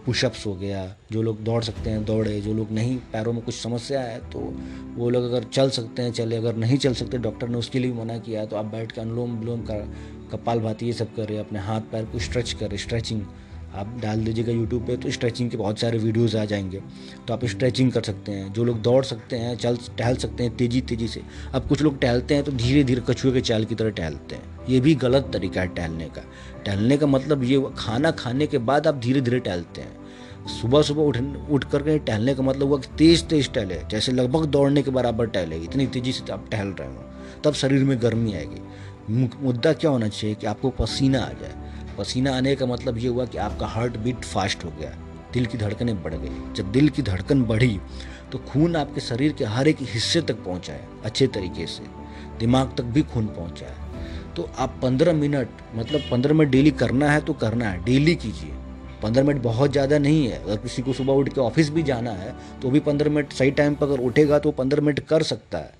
[0.06, 0.80] पुशअप्स हो गया,
[1.12, 4.40] जो लोग दौड़ सकते हैं, दौड़े, जो लोग नहीं, पैरों में कुछ समस्या है तो
[4.96, 7.90] वो लोग अगर चल सकते हैं, चले, अगर नहीं चल सकते डॉक्टर ने उसके लिए
[7.90, 9.88] भी मना किया है तो आप बैठ के अनुलोम विलोम कर
[10.32, 13.22] कपाल भाती ये सब करें अपने हाथ पैर को स्ट्रेच करें स्ट्रेचिंग
[13.74, 16.80] आप डाल दीजिएगा यूट्यूब पे तो स्ट्रेचिंग के बहुत सारे वीडियोस आ जाएँगे।
[17.28, 20.56] तो आप स्ट्रेचिंग कर सकते हैं। जो लोग दौड़ सकते हैं, चल, टहल सकते हैं
[20.56, 21.22] तेज़ी तेज़ी से।
[21.54, 24.60] अब कुछ लोग टहलते हैं तो धीरे धीरे कछुए के चाल की तरह टहलते हैं।
[24.68, 26.22] ये भी गलत तरीका है टहलने का।
[26.66, 30.04] टहलने का मतलब ये खाना खाने के बाद आप धीरे धीरे टहलते हैं।
[30.60, 31.18] सुबह सुबह उठ
[31.50, 35.26] उठ करके टहलने का मतलब हुआ कि तेज़ तेज़ टहले। जैसे लगभग दौड़ने के बराबर
[35.26, 37.04] टहले, इतनी तेज़ी से आप टहल रहे हो,
[37.44, 38.60] तब शरीर में गर्मी आएगी।
[39.42, 41.63] मुद्दा क्या होना चाहिए कि आपको पसीना आ जाए।
[41.94, 44.90] पसीना आने का मतलब ये हुआ कि आपका हार्ट बीट फास्ट हो गया।
[45.32, 47.78] दिल की धड़कनें बढ़ गई। जब दिल की धड़कन बढ़ी
[48.32, 51.82] तो खून आपके शरीर के हर एक हिस्से तक पहुँचा है, अच्छे तरीके से।
[52.38, 57.10] दिमाग तक भी खून पहुँचा है। तो आप पंद्रह मिनट मतलब पंद्रह मिनट डेली करना
[57.10, 58.52] है तो करना है। डेली कीजिए।
[59.02, 62.10] पंद्रह मिनट बहुत ज़्यादा नहीं है। अगर किसी को सुबह उठ के ऑफ़िस भी जाना
[62.12, 65.58] है तो भी पंद्रह मिनट सही टाइम पर अगर उठेगा तो पंद्रह मिनट कर सकता
[65.58, 65.72] है।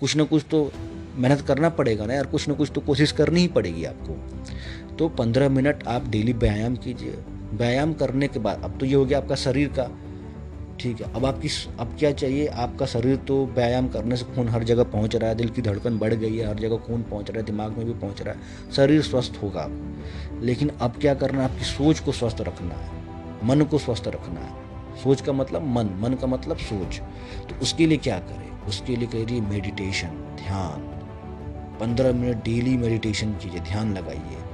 [0.00, 0.70] कुछ ना कुछ तो
[1.16, 4.16] मेहनत करना पड़ेगा ना यार। कुछ ना कुछ तो कोशिश करनी ही पड़ेगी आपको।
[5.00, 7.18] तो पंद्रह मिनट आप डेली व्यायाम कीजिए।
[7.52, 9.90] व्यायाम करने के बाद, अब तो ये हो गया आपका शरीर का।
[10.80, 12.46] ठीक है, अब आपकी अब क्या चाहिए?
[12.46, 15.98] आपका शरीर तो व्यायाम करने से खून हर जगह पहुँच रहा है, दिल की धड़कन
[15.98, 18.40] बढ़ गई है, हर जगह खून पहुँच रहा है, दिमाग में भी पहुँच रहा है।
[18.72, 21.52] शरीर स्वस्थ होगा आप लेकिन अब क्या करना है?
[21.52, 22.90] आपकी सोच को स्वस्थ रखना है।
[23.44, 24.54] मन को स्वस्थ रखना है।
[25.02, 27.00] सोच का मतलब मन मन का मतलब सोच।
[27.48, 28.66] तो उसके लिए क्या करें?
[28.66, 30.08] उसके लिए करिए मेडिटेशन
[30.44, 30.80] ध्यान।
[31.80, 34.49] पंद्रह मिनट डेली मेडिटेशन कीजिए, ध्यान लगाइए।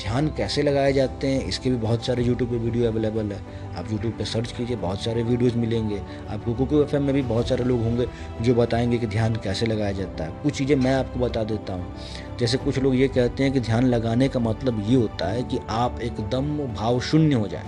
[0.00, 3.40] ध्यान कैसे लगाए जाते हैं, इसके भी बहुत सारे यूट्यूब पे वीडियो अवेलेबल है।
[3.76, 7.48] आप यूट्यूब पे सर्च कीजिए, बहुत सारे वीडियोस मिलेंगे। आपको कुकू एफ़ में भी बहुत
[7.48, 8.06] सारे लोग होंगे
[8.40, 12.36] जो बताएँगे कि ध्यान कैसे लगाया जाता है। कुछ चीज़ें मैं आपको बता देता हूँ।
[12.40, 15.58] जैसे कुछ लोग ये कहते हैं कि ध्यान लगाने का मतलब ये होता है कि
[15.70, 17.64] आप एकदम भाव शून्य हो जाए।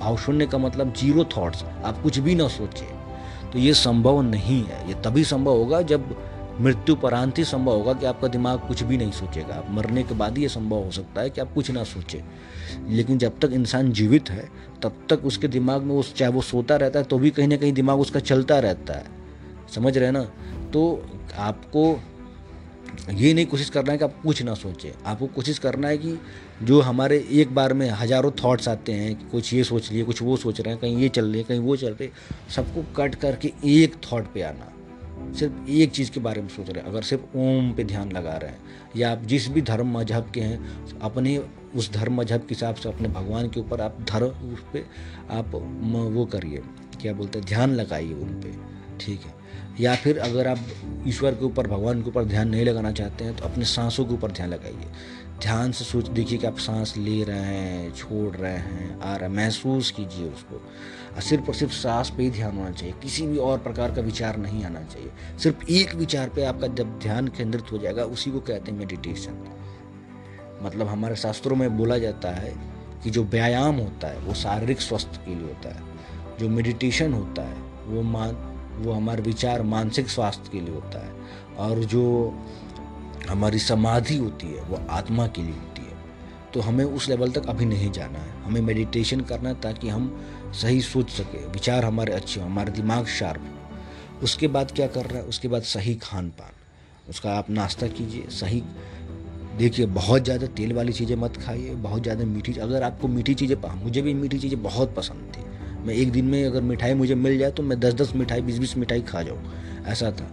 [0.00, 2.86] भाव शून्य का मतलब ज़ीरो थाट्स आप कुछ भी ना सोचें
[3.52, 6.16] तो ये संभव नहीं है। ये तभी संभव होगा जब
[6.60, 10.14] मृत्यु परांत ही संभव होगा कि आपका दिमाग कुछ भी नहीं सोचेगा। आप मरने के
[10.14, 12.20] बाद ही ये संभव हो सकता है कि आप कुछ ना सोचें।
[12.88, 14.48] लेकिन जब तक इंसान जीवित है,
[14.82, 17.56] तब तक उसके दिमाग में उस, चाहे वो सोता रहता है तो भी कहीं ना
[17.56, 19.04] कहीं दिमाग उसका चलता रहता है।
[19.74, 20.22] समझ रहे ना?
[20.72, 22.00] तो आपको
[23.10, 26.18] ये नहीं कोशिश करना है कि आप कुछ ना सोचें। आपको कोशिश करना है कि
[26.62, 30.22] जो हमारे एक बार में हज़ारों थॉट्स आते हैं कि कुछ ये सोच लिए, कुछ
[30.22, 32.12] वो सोच रहे हैं, कहीं ये चल रही है, कहीं वो चल रही है,
[32.50, 34.70] सबको कट करके एक थॉट पे आना।
[35.38, 38.36] सिर्फ़ एक चीज़ के बारे में सोच रहे हैं। अगर सिर्फ़ ओम पे ध्यान लगा
[38.36, 38.58] रहे हैं,
[38.96, 41.36] या आप जिस भी धर्म मज़हब के हैं, अपने
[41.76, 44.86] उस धर्म मज़हब के हिसाब से अपने भगवान के ऊपर आप धर्म उस पर
[45.30, 45.54] आप
[46.14, 46.62] वो करिए,
[47.00, 49.32] क्या बोलते हैं, ध्यान लगाइए उन पर ठीक है?
[49.80, 50.58] या फिर अगर आप
[51.08, 54.14] ईश्वर के ऊपर, भगवान के ऊपर ध्यान नहीं लगाना चाहते हैं तो अपने सांसों के
[54.14, 54.86] ऊपर ध्यान लगाइए।
[55.42, 59.26] ध्यान से सोच, देखिए कि आप सांस ले रहे हैं, छोड़ रहे हैं, आ रहा
[59.26, 60.60] है, महसूस कीजिए उसको।
[61.20, 64.36] सिर्फ़ और सिर्फ़ सांस पे ही ध्यान होना चाहिए। किसी भी और प्रकार का विचार
[64.36, 68.40] नहीं आना चाहिए। सिर्फ़ एक विचार पे आपका जब ध्यान केंद्रित हो जाएगा, उसी को
[68.40, 69.60] कहते हैं मेडिटेशन
[70.62, 72.54] मतलब हमारे शास्त्रों में बोला जाता है
[73.04, 75.82] कि जो व्यायाम होता है, वो शारीरिक स्वास्थ्य के लिए होता है।
[76.38, 78.34] जो मेडिटेशन होता है, वो मान,
[78.78, 81.12] वो हमारे विचार मानसिक स्वास्थ्य के लिए होता है।
[81.58, 82.34] और जो
[83.28, 85.96] हमारी समाधि होती है, वो आत्मा के लिए होती है।
[86.54, 90.24] तो हमें उस लेवल तक अभी नहीं जाना है। हमें मेडिटेशन करना है ताकि हम
[90.54, 95.06] सही सोच सके, विचार हमारे अच्छे हों, हमारा दिमाग शार्प हो। उसके बाद क्या कर
[95.06, 95.24] रहा है?
[95.24, 96.52] उसके बाद सही खान पान।
[97.10, 98.62] उसका आप नाश्ता कीजिए, सही
[99.58, 103.56] देखिए, बहुत ज़्यादा तेल वाली चीज़ें मत खाइए, बहुत ज़्यादा मीठी अगर आपको मीठी चीज़ें
[103.74, 105.42] मुझे भी मीठी चीज़ें बहुत पसंद थी।
[105.86, 108.58] मैं एक दिन में अगर मिठाई मुझे मिल जाए तो मैं दस दस मिठाई बीस
[108.58, 109.42] बीस मिठाई खा जाऊँ,
[109.86, 110.30] ऐसा था।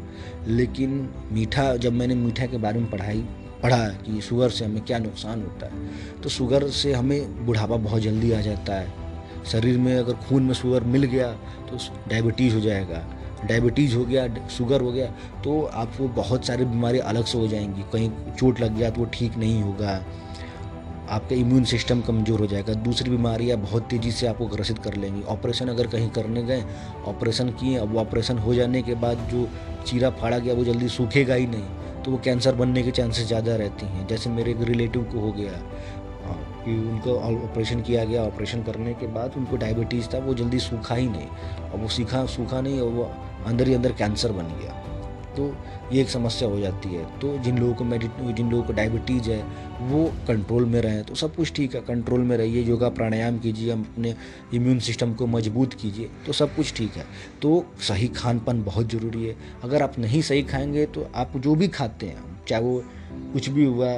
[0.48, 3.22] लेकिन मीठा, जब मैंने मीठा के बारे में पढ़ाई,
[3.64, 8.02] पढ़ा कि शुगर से हमें क्या नुकसान होता है तो शुगर से हमें बुढ़ापा बहुत
[8.02, 9.01] जल्दी आ जाता है।
[9.46, 11.32] शरीर में अगर खून में शुगर मिल गया
[11.70, 11.78] तो
[12.10, 13.04] डायबिटीज़ हो जाएगा।
[13.42, 15.06] डायबिटीज़ हो गया, शुगर हो गया
[15.44, 19.08] तो आपको बहुत सारी बीमारी अलग से हो जाएँगी। कहीं चोट लग गया तो वो
[19.14, 20.04] ठीक नहीं होगा।
[21.10, 25.22] आपका इम्यून सिस्टम कमज़ोर हो जाएगा। दूसरी बीमारियाँ बहुत तेज़ी से आपको ग्रसित कर लेंगी।
[25.24, 26.64] ऑपरेशन अगर कहीं करने गए
[27.08, 29.48] ऑपरेशन किए, अब ऑपरेशन हो जाने के बाद जो
[29.86, 33.56] चीरा फाड़ा गया, वो जल्दी सूखेगा ही नहीं तो वो कैंसर बनने के चांसेस ज़्यादा
[33.56, 35.52] रहती हैं। जैसे मेरे एक रिलेटिव को हो गया
[36.66, 40.96] कि उनको ऑपरेशन किया गया ऑपरेशन करने के बाद उनको डायबिटीज़ था, वो जल्दी सूखा
[40.96, 41.28] ही नहीं।
[41.70, 43.12] और वो सीखा, सूखा नहीं, और वो
[43.46, 44.88] अंदर ही अंदर कैंसर बन गया।
[45.38, 45.56] तो
[45.92, 49.30] ये एक समस्या हो जाती है। तो जिन लोगों को मेडिट जिन लोगों को डायबिटीज़
[49.30, 49.44] है,
[49.82, 53.72] वो कंट्रोल में रहें। तो सब कुछ ठीक है कंट्रोल में रहिए, योगा प्राणायाम कीजिए,
[53.72, 54.16] अपने
[54.54, 57.06] इम्यून सिस्टम को मज़बूत कीजिए तो सब कुछ ठीक है।
[57.42, 61.56] तो सही खान पान बहुत ज़रूरी है। अगर आप नहीं सही खाएँगे तो आप जो
[61.56, 62.84] भी खाते हैं, चाहे वो
[63.34, 63.92] कुछ भी हुआ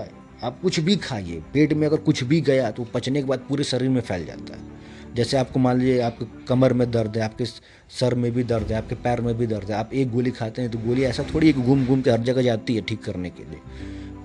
[0.44, 3.64] आप कुछ भी खाइए, पेट में अगर कुछ भी गया तो पचने के बाद पूरे
[3.64, 4.72] शरीर में फैल जाता है।
[5.16, 8.78] जैसे आपको मान लीजिए आपके कमर में दर्द है, आपके सर में भी दर्द है,
[8.78, 11.50] आपके पैर में भी दर्द है, आप एक गोली खाते हैं तो गोली ऐसा थोड़ी
[11.50, 13.60] एक घूम घूम के हर जगह जाती है ठीक करने के लिए।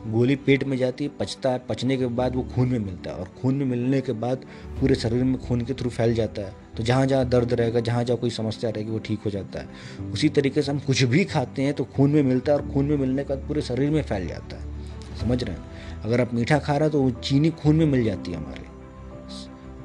[0.07, 3.17] गोली पेट में जाती है, पचता है, पचने के बाद वो खून में मिलता है
[3.17, 4.45] और खून में मिलने के बाद
[4.81, 8.05] पूरे शरीर में खून के थ्रू फैल जाता है। तो जहाँ जहाँ दर्द रहेगा, जहाँ
[8.05, 11.25] जहाँ कोई समस्या रहेगी वो ठीक हो जाता है। उसी तरीके से हम कुछ भी
[11.25, 13.91] खाते हैं तो खून में मिलता है और खून में मिलने के बाद पूरे शरीर
[13.91, 14.77] में फैल जाता है।
[15.19, 15.78] समझ रहे हैं?
[16.05, 18.67] अगर आप मीठा खा रहे हैं तो वो चीनी खून में मिल जाती है हमारे।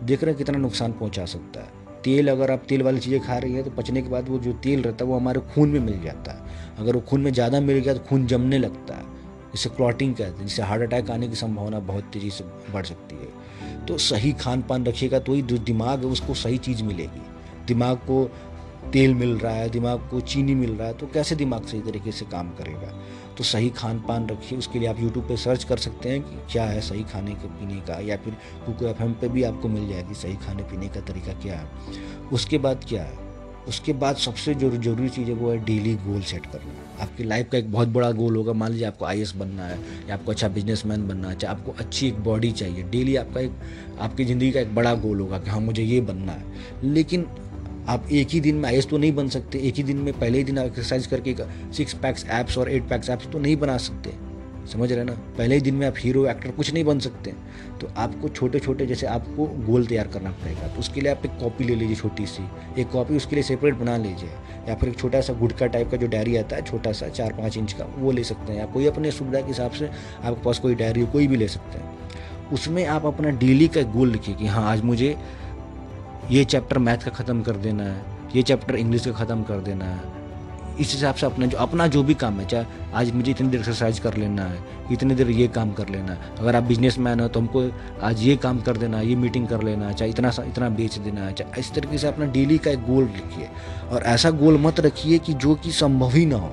[0.06, 3.38] देख रहे हैं कितना नुकसान पहुँचा सकता है। तेल अगर आप तेल वाली चीज़ें खा
[3.38, 5.80] रही है तो पचने के बाद वो जो तेल रहता है वो हमारे खून में
[5.80, 9.12] मिल जाता है। अगर वो खून में ज़्यादा मिल गया तो खून जमने लगता है।
[9.54, 13.16] इसे क्लॉटिंग कहते हैं जिससे हार्ट अटैक आने की संभावना बहुत तेज़ी से बढ़ सकती
[13.16, 17.22] है। तो सही खान पान रखिएगा तो ही जो दिमाग है उसको सही चीज़ मिलेगी।
[17.68, 18.24] दिमाग को
[18.94, 22.12] तेल मिल रहा है, दिमाग को चीनी मिल रहा है तो कैसे दिमाग सही तरीके
[22.12, 22.94] से काम करेगा?
[23.38, 26.38] तो सही खान पान रखिए, उसके लिए आप यूट्यूब पे सर्च कर सकते हैं कि
[26.52, 28.34] क्या है सही खाने के पीने का, या फिर
[28.66, 31.68] कुको एफ़ पे भी आपको मिल जाएगी सही खाने पीने का तरीका क्या है।
[32.34, 33.22] उसके बाद क्या है?
[33.68, 37.50] उसके बाद सबसे जो ज़रूरी चीज़ है वो है डेली गोल सेट करना। आपकी लाइफ
[37.52, 39.80] का एक बहुत बड़ा गोल होगा, मान लीजिए आपको आई बनना है,
[40.10, 43.52] या आपको अच्छा बिजनेसमैन बनना है, चाहे आपको अच्छी एक बॉडी चाहिए डेली आपका एक,
[44.00, 46.44] आपकी ज़िंदगी का एक बड़ा गोल होगा कि हाँ मुझे ये बनना है।
[46.84, 47.26] लेकिन
[47.90, 50.38] आप एक ही दिन में आई तो नहीं बन सकते, एक ही दिन में पहले
[50.38, 51.36] ही दिन एक्सरसाइज करके
[51.74, 54.14] सिक्स पैक्स एप्स और एट पैक्स एप्स तो नहीं बना सकते।
[54.72, 55.14] समझ रहे ना?
[55.38, 57.32] पहले ही दिन में आप हीरो एक्टर कुछ नहीं बन सकते।
[57.82, 61.32] तो आपको छोटे छोटे जैसे आपको गोल तैयार करना पड़ेगा तो उसके लिए आप एक
[61.40, 62.44] कॉपी ले लीजिए छोटी सी।
[62.82, 64.30] एक कॉपी उसके लिए सेपरेट बना लीजिए,
[64.70, 67.34] या फिर एक छोटा सा गुटका टाइप का जो डायरी आता है छोटा सा चार
[67.34, 70.44] पाँच इंच का, वो ले सकते हैं। या कोई अपने सुविधा के हिसाब से आपके
[70.44, 74.36] पास कोई डायरी कोई भी ले सकते हैं। उसमें आप अपना डेली का गोल लिखिए
[74.36, 75.16] कि हाँ आज मुझे
[76.32, 78.02] ये चैप्टर मैथ का ख़त्म कर देना है,
[78.36, 80.12] ये चैप्टर इंग्लिश का ख़त्म कर देना है।
[80.74, 83.60] इस हिसाब से अपना जो अपना जो भी काम है, चाहे आज मुझे इतनी देर
[83.60, 84.60] एक्सरसाइज कर लेना है,
[84.92, 87.64] इतनी देर ये काम कर लेना है। अगर आप बिज़नेस मैन हो तो हमको
[88.04, 90.98] आज ये काम कर देना है, ये मीटिंग कर लेना है, चाहे इतना इतना बेच
[90.98, 93.50] देना है, चाहे इस तरीके से अपना डेली का एक गोल रखिए।
[93.92, 96.52] और ऐसा गोल मत रखिए कि जो कि संभव ही ना हो,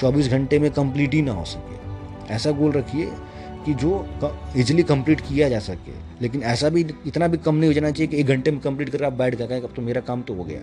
[0.00, 3.10] चौबीस घंटे में कंप्लीट ही ना हो सके। ऐसा गोल रखिए
[3.66, 3.92] कि जो
[4.56, 8.06] इजिली कंप्लीट किया जा सके। लेकिन ऐसा भी इतना भी कम नहीं हो जाना चाहिए
[8.06, 10.44] कि एक घंटे में कंप्लीट करके आप बैठ गए अब तो मेरा काम तो हो
[10.44, 10.60] गया।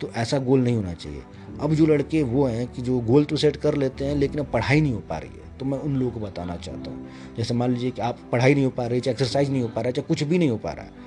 [0.00, 1.22] तो ऐसा गोल नहीं होना चाहिए।
[1.60, 4.50] अब जो लड़के वो हैं कि जो गोल तो सेट कर लेते हैं, लेकिन अब
[4.52, 7.54] पढ़ाई नहीं हो पा रही है। तो मैं उन लोगों को बताना चाहता हूँ। जैसे
[7.54, 9.88] मान लीजिए कि आप पढ़ाई नहीं हो पा रही, चाहे एक्सरसाइज नहीं हो पा रहा
[9.88, 11.06] है चाहे कुछ भी नहीं हो पा रहा है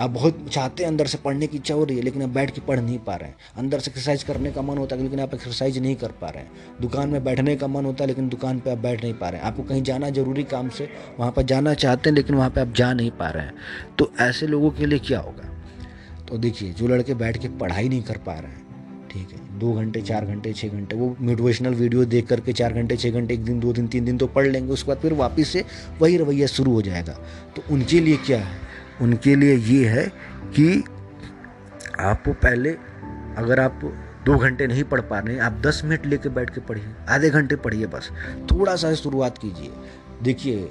[0.00, 2.50] आप बहुत चाहते हैं अंदर से पढ़ने की इच्छा हो रही है, लेकिन आप बैठ
[2.50, 5.20] के पढ़ नहीं पा रहे हैं। अंदर से एक्सरसाइज करने का मन होता है, लेकिन
[5.20, 8.28] आप एक्सरसाइज नहीं कर पा रहे हैं। दुकान में बैठने का मन होता है, लेकिन
[8.28, 11.32] दुकान पर आप बैठ नहीं पा रहे हैं। आपको कहीं जाना ज़रूरी काम से, वहाँ
[11.32, 13.54] पर जाना चाहते हैं, लेकिन वहाँ पर आप जा नहीं पा रहे हैं।
[13.98, 15.50] तो ऐसे लोगों के लिए क्या होगा?
[16.28, 18.66] तो देखिए, जो लड़के बैठ के पढ़ाई नहीं कर पा रहे हैं,
[19.10, 22.96] ठीक है, दो घंटे, चार घंटे छः घंटे, वो मोटिवेशनल वीडियो देख करके चार घंटे
[22.96, 25.48] छः घंटे, एक दिन, दो दिन, तीन दिन तो पढ़ लेंगे, उसके बाद फिर वापस
[25.48, 25.64] से
[26.00, 27.12] वही रवैया शुरू हो जाएगा।
[27.56, 28.67] तो उनके लिए क्या है?
[29.02, 30.06] उनके लिए ये है
[30.56, 30.84] कि
[32.00, 32.70] आपको पहले,
[33.38, 33.80] अगर आप
[34.26, 37.56] दो घंटे नहीं पढ़ पा रहे आप दस मिनट लेके बैठ के पढ़िए, आधे घंटे
[37.56, 38.10] पढ़िए बस।
[38.50, 39.70] थोड़ा सा शुरुआत कीजिए।
[40.22, 40.68] देखिए,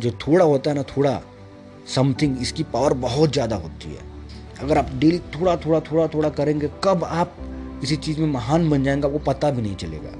[0.00, 1.20] जो थोड़ा होता है ना, थोड़ा
[1.94, 4.06] समथिंग इसकी पावर बहुत ज़्यादा होती है।
[4.60, 7.36] अगर आप डेली थोड़ा थोड़ा थोड़ा थोड़ा करेंगे, कब आप
[7.80, 10.14] किसी चीज़ में महान बन जाएँगे, आपको पता भी नहीं चलेगा।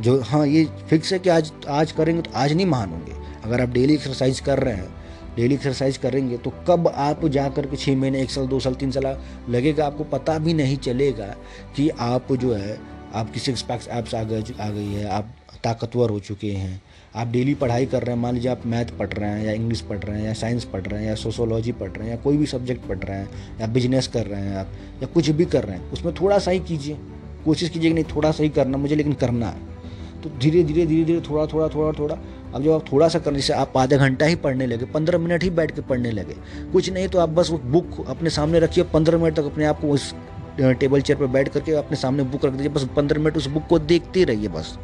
[0.00, 3.12] जो हाँ ये फिक्स है कि आज आज करेंगे तो आज नहीं महान होंगे।
[3.44, 5.03] अगर आप डेली एक्सरसाइज कर रहे हैं
[5.36, 8.74] डेली एक्सरसाइज करेंगे तो कब आप जा कर के छः महीने, एक साल, दो साल,
[8.74, 9.16] तीन साल
[9.50, 9.86] लगेगा?
[9.86, 11.34] आपको पता भी नहीं चलेगा
[11.76, 12.78] कि आप जो है
[13.14, 16.82] आपकी सिक्स पैक्स एप्स आ गए, आ गई है, आप ताकतवर हो चुके हैं।
[17.16, 19.80] आप डेली पढ़ाई कर रहे हैं, मान लीजिए आप मैथ पढ़ रहे हैं, या इंग्लिश
[19.80, 22.36] पढ़ रहे हैं, या साइंस पढ़ रहे हैं, या सोशोलॉजी पढ़ रहे हैं, या कोई
[22.36, 24.68] भी सब्जेक्ट पढ़ रहे हैं, या बिज़नेस कर रहे हैं आप,
[25.02, 26.96] या कुछ भी कर रहे हैं, उसमें थोड़ा सा ही कीजिए।
[27.44, 29.74] कोशिश कीजिए कि नहीं, थोड़ा सा ही करना मुझे, लेकिन करना है।
[30.22, 32.18] तो धीरे धीरे धीरे धीरे थोड़ा थोड़ा थोड़ा थोड़ा
[32.54, 35.42] अब जब आप थोड़ा सा करने से आप आधा घंटा ही पढ़ने लगे, पंद्रह मिनट
[35.42, 36.34] ही बैठ के पढ़ने लगे,
[36.72, 39.80] कुछ नहीं तो आप बस वो बुक अपने सामने रखिए, पंद्रह मिनट तक अपने आप
[39.80, 40.14] को उस
[40.58, 43.66] टेबल चेयर पर बैठ करके अपने सामने बुक रख दीजिए, बस पंद्रह मिनट उस बुक
[43.68, 44.78] को देखते रहिए बस।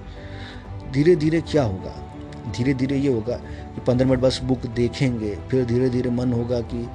[0.93, 1.95] धीरे धीरे क्या होगा?
[2.49, 6.61] धीरे धीरे ये होगा कि पंद्रह मिनट बस बुक देखेंगे, फिर धीरे धीरे मन होगा
[6.63, 6.87] कि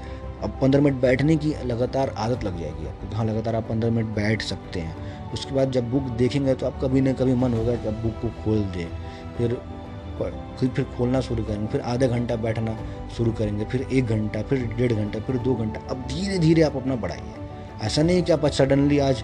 [0.43, 4.09] अब पंद्रह मिनट बैठने की लगातार आदत लग जाएगी आपको हाँ लगातार आप पंद्रह मिनट
[4.15, 7.75] बैठ सकते हैं। उसके बाद जब बुक देखेंगे तो आप कभी ना कभी मन होगा
[7.75, 8.88] कि अब बुक को खोल दें।
[9.38, 9.57] फिर
[10.60, 12.78] फिर फिर खोलना शुरू करेंगे, फिर आधा घंटा बैठना
[13.17, 16.75] शुरू करेंगे, फिर एक घंटा, फिर डेढ़ घंटा, फिर दो घंटा। अब धीरे धीरे आप
[16.75, 17.34] अपना बढ़ाइए।
[17.84, 19.23] ऐसा नहीं कि आप सडनली आज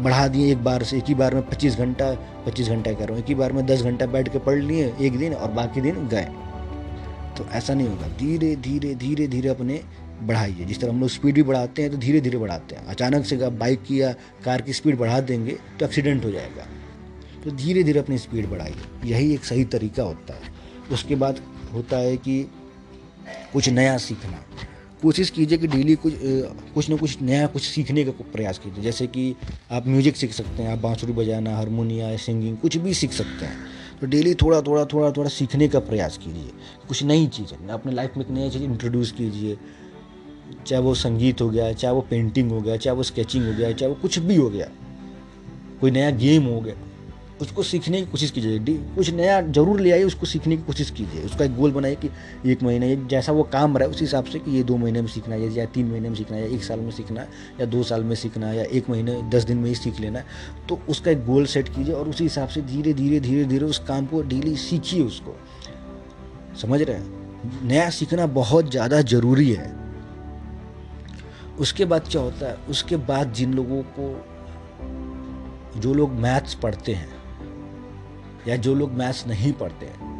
[0.00, 2.10] बढ़ा दिए, एक बार से, एक ही बार में पच्चीस घंटा
[2.46, 5.34] पच्चीस घंटा कर एक ही बार में दस घंटा बैठ के पढ़ लिए, एक दिन
[5.34, 6.28] और बाकी दिन गए।
[7.38, 9.80] तो ऐसा नहीं होगा। धीरे धीरे धीरे धीरे अपने
[10.22, 13.24] बढ़ाइए। जिस तरह हम लोग स्पीड भी बढ़ाते हैं तो धीरे धीरे बढ़ाते हैं। अचानक
[13.24, 14.12] से आप बाइक की या
[14.44, 16.66] कार की स्पीड बढ़ा देंगे तो एक्सीडेंट हो जाएगा।
[17.44, 18.74] तो धीरे धीरे अपनी स्पीड बढ़ाइए
[19.04, 20.50] यही एक सही तरीका होता है।
[20.92, 21.40] उसके बाद
[21.72, 22.42] होता है कि
[23.52, 24.44] कुछ नया सीखना।
[25.02, 26.14] कोशिश कीजिए कि डेली कुछ
[26.74, 29.34] कुछ ना कुछ नया कुछ सीखने का प्रयास कीजिए। जैसे कि
[29.70, 33.56] आप म्यूज़िक सीख सकते हैं, आप बांसुरी बजाना, हारमोनिया, सिंगिंग, कुछ भी सीख सकते हैं।
[34.00, 36.50] तो डेली थोड़ा थोड़ा थोड़ा थोड़ा सीखने का प्रयास कीजिए।
[36.88, 39.58] कुछ नई चीज़ें, अपने लाइफ में एक नई चीज़ इंट्रोड्यूस कीजिए।
[40.66, 43.72] चाहे वो संगीत हो गया, चाहे वो पेंटिंग हो गया, चाहे वो स्केचिंग हो गया,
[43.72, 44.68] चाहे वो कुछ भी हो गया।
[45.80, 46.74] कोई नया गेम हो गया।
[47.42, 51.22] उसको सीखने की कोशिश कीजिए। कुछ नया ज़रूर ले आइए, उसको सीखने की कोशिश कीजिए।
[51.22, 52.08] उसका एक गोल बनाइए कि
[52.46, 55.08] एक महीने जैसा वो काम रहा है, उस हिसाब से कि ये दो महीने में
[55.08, 57.28] सीखना है, या तीन महीने में सीखना है, या एक साल में सीखना है,
[57.60, 60.18] या दो साल में सीखना है, या एक महीने, दस दिन में ही सीख लेना
[60.18, 60.26] है।
[60.68, 63.78] तो उसका एक गोल सेट कीजिए और उसी हिसाब से धीरे धीरे धीरे धीरे उस
[63.78, 65.36] काम को डेली सीखिए उसको।
[66.60, 67.20] समझ रहे हैं?
[67.64, 69.74] नया सीखना बहुत ज़्यादा ज़रूरी है।
[71.58, 72.56] उसके बाद क्या होता है?
[72.70, 74.12] उसके बाद जिन लोगों को,
[75.80, 77.21] जो लोग मैथ्स पढ़ते हैं
[78.48, 80.10] या जो लोग मैथ्स नहीं पढ़ते हैं,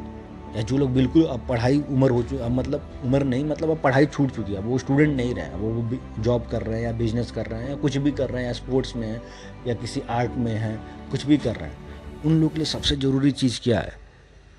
[0.56, 3.80] या जो लोग बिल्कुल अब पढ़ाई उम्र हो चुकी अब मतलब उम्र नहीं मतलब अब
[3.80, 6.84] पढ़ाई छूट चुकी है, अब वो स्टूडेंट नहीं रहे वो वो जॉब कर रहे हैं
[6.84, 9.22] या बिज़नेस कर रहे हैं या कुछ भी कर रहे हैं या स्पोर्ट्स में हैं
[9.66, 10.78] या किसी आर्ट में हैं,
[11.10, 13.96] कुछ भी कर रहे हैं, उन लोग के लिए सबसे ज़रूरी चीज़ क्या है?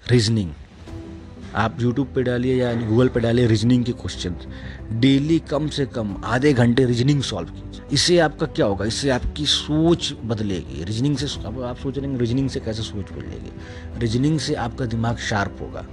[0.03, 0.51] रीजनिंग
[1.55, 4.35] आप यूट्यूब पे डालिए या गूगल पे डालिए रीजनिंग के क्वेश्चन
[4.99, 8.85] डेली कम से कम आधे घंटे रीजनिंग सॉल्व कीजिए। इससे आपका क्या होगा?
[8.85, 13.11] इससे आपकी सोच बदलेगी। रीजनिंग से अब आप सोच रहे हैं रीजनिंग से कैसे सोच
[13.11, 13.51] बदलेगी?
[13.99, 15.85] रीजनिंग से आपका दिमाग शार्प होगा।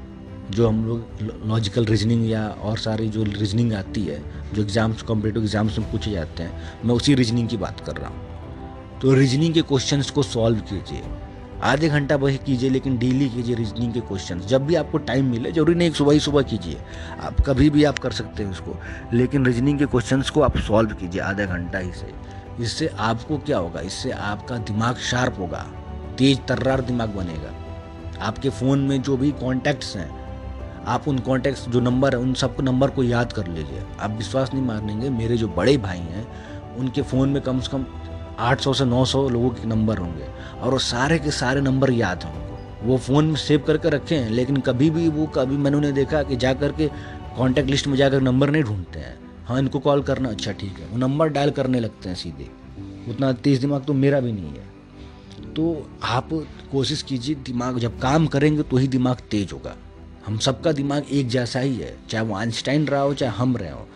[0.51, 4.23] जो हम लोग लॉजिकल रीजनिंग या और सारी जो रीजनिंग आती है,
[4.55, 8.09] जो एग्ज़ाम्स कॉम्पिटेटिव एग्ज़ाम्स में पूछे जाते हैं, मैं उसी रीजनिंग की बात कर रहा
[8.09, 11.03] हूँ। तो रीजनिंग के क्वेश्चंस को सॉल्व कीजिए।
[11.63, 15.53] आधे घंटा वही कीजिए, लेकिन डेली कीजिए रीजनिंग के क्वेश्चन जब भी आपको टाइम मिले,
[15.53, 16.81] ज़रूरी नहीं सुबह ही सुबह कीजिए।
[17.21, 18.77] आप कभी भी आप कर सकते हैं उसको,
[19.13, 22.13] लेकिन रीजनिंग के क्वेश्चन को आप सॉल्व कीजिए आधा घंटा ही से।
[22.61, 23.81] इससे आपको क्या होगा?
[23.81, 25.67] इससे आपका दिमाग शार्प होगा।
[26.19, 27.55] तेज तर्रार दिमाग बनेगा।
[28.21, 30.21] आपके फ़ोन में जो भी कॉन्टैक्ट्स हैं,
[30.87, 34.55] आप उन कॉन्टैक्ट्स जो नंबर है, उन सब नंबर को याद कर लीजिए। आप विश्वास
[34.55, 36.27] नहीं मानेंगे, मेरे जो बड़े भाई हैं,
[36.77, 37.87] उनके फ़ोन में कम से कम
[38.41, 40.25] 800 से 900 लोगों के नंबर होंगे।
[40.61, 44.15] और वो सारे के सारे नंबर याद हैं उनको। वो फ़ोन में सेव करके रखे
[44.15, 46.89] हैं, लेकिन कभी भी वो, कभी मैंने उन्हें देखा कि जा कर के
[47.37, 50.87] कॉन्टैक्ट लिस्ट में जाकर नंबर नहीं ढूंढते हैं। हाँ इनको कॉल करना अच्छा ठीक है।
[50.87, 52.51] वो नंबर डायल करने लगते हैं सीधे।
[53.11, 54.71] उतना तेज़ दिमाग तो मेरा भी नहीं है।
[55.55, 56.29] तो आप
[56.73, 59.77] कोशिश कीजिए, दिमाग जब काम करेंगे तो ही दिमाग तेज होगा।
[60.27, 63.71] हम सबका दिमाग एक जैसा ही है। चाहे वो आइंस्टाइन रहा हो, चाहे हम रहे
[63.71, 63.89] हो।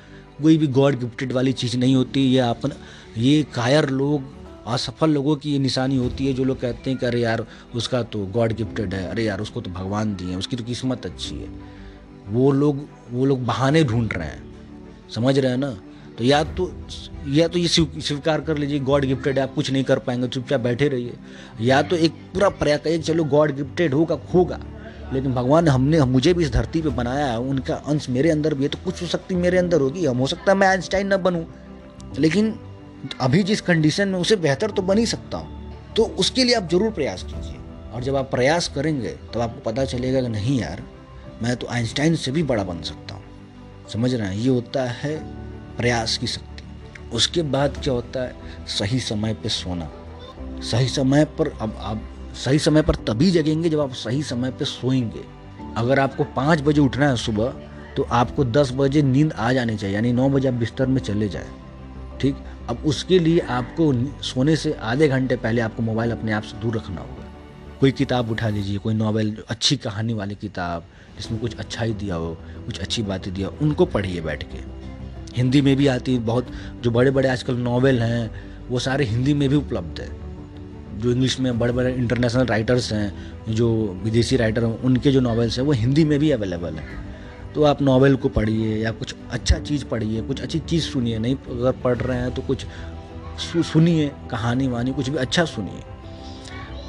[0.42, 2.70] कोई भी गॉड गिफ्टेड वाली चीज़ नहीं होती। ये अपन
[3.18, 4.33] ये कायर लोग
[4.66, 8.02] असफल लोगों की ये निशानी होती है, जो लोग कहते हैं कि, अरे यार, उसका
[8.02, 11.48] तो गॉड गिफ्टेड है, अरे यार, उसको तो भगवान दिए उसकी तो किस्मत अच्छी है।
[12.28, 14.54] वो लोग वो लोग बहाने ढूंढ रहे हैं।
[15.14, 15.80] समझ रहे हैं ना?
[16.18, 16.72] तो या तो
[17.28, 20.60] या तो ये स्वीकार कर लीजिए, गॉड गिफ्टेड है, आप कुछ नहीं कर पाएँगे, चुपचाप
[20.60, 21.12] बैठे रहिए।
[21.60, 24.60] या तो एक पूरा प्रयास करिए चलो गॉड गिफ्टेड होगा होगा।
[25.12, 28.62] लेकिन भगवान हमने, मुझे भी इस धरती पे बनाया है, उनका अंश मेरे अंदर भी
[28.62, 31.16] है तो कुछ हो सकती मेरे अंदर होगी। हम, हो सकता है मैं आइंस्टाइन न
[31.16, 31.44] बनूं।
[32.18, 32.54] लेकिन
[33.20, 36.68] अभी जिस कंडीशन में उसे बेहतर तो बन ही सकता हूँ। तो उसके लिए आप
[36.70, 37.60] ज़रूर प्रयास कीजिए।
[37.92, 40.82] और जब आप प्रयास करेंगे तो आपको पता चलेगा कि नहीं यार,
[41.42, 43.22] मैं तो आइंस्टाइन से भी बड़ा बन सकता हूँ।
[43.92, 44.36] समझ रहे हैं?
[44.36, 45.16] ये होता है
[45.76, 46.62] प्रयास की शक्ति।
[47.12, 48.34] उसके बाद क्या होता है?
[48.68, 49.90] सही समय पर सोना।
[50.62, 52.02] सही समय पर अब आप
[52.36, 55.24] सही समय पर तभी जगेंगे जब आप सही समय पर सोएँगे।
[55.76, 57.52] अगर आपको पाँच बजे उठना है सुबह
[57.96, 61.28] तो आपको दस बजे नींद आ जानी चाहिए, यानी नौ बजे आप बिस्तर में चले
[61.28, 61.46] जाए।
[62.20, 62.36] ठीक?
[62.68, 66.76] अब उसके लिए आपको सोने से आधे घंटे पहले आपको मोबाइल अपने आप से दूर
[66.76, 67.32] रखना होगा।
[67.80, 70.84] कोई किताब उठा लीजिए, कोई नॉवेल, अच्छी कहानी वाली किताब,
[71.16, 74.58] जिसमें कुछ अच्छा ही दिया हो, कुछ अच्छी बातें दिया हो, उनको पढ़िए बैठ के।
[75.36, 76.46] हिंदी में भी आती बहुत,
[76.80, 78.30] जो बड़े बड़े आजकल नॉवेल हैं,
[78.68, 80.24] वो सारे हिंदी में भी उपलब्ध है।
[81.00, 83.14] जो इंग्लिश में बड़े बड़े इंटरनेशनल राइटर्स हैं,
[83.48, 87.13] जो विदेशी राइटर हैं, उनके जो नॉवेल्स हैं, वो हिंदी में भी अवेलेबल हैं।
[87.54, 91.34] तो आप नॉवेल को पढ़िए या कुछ अच्छा चीज़ पढ़िए, कुछ अच्छी चीज़ सुनिए। नहीं,
[91.50, 92.66] अगर पढ़ रहे हैं तो कुछ
[93.40, 95.82] सुनिए कहानी वानी, कुछ भी अच्छा सुनिए।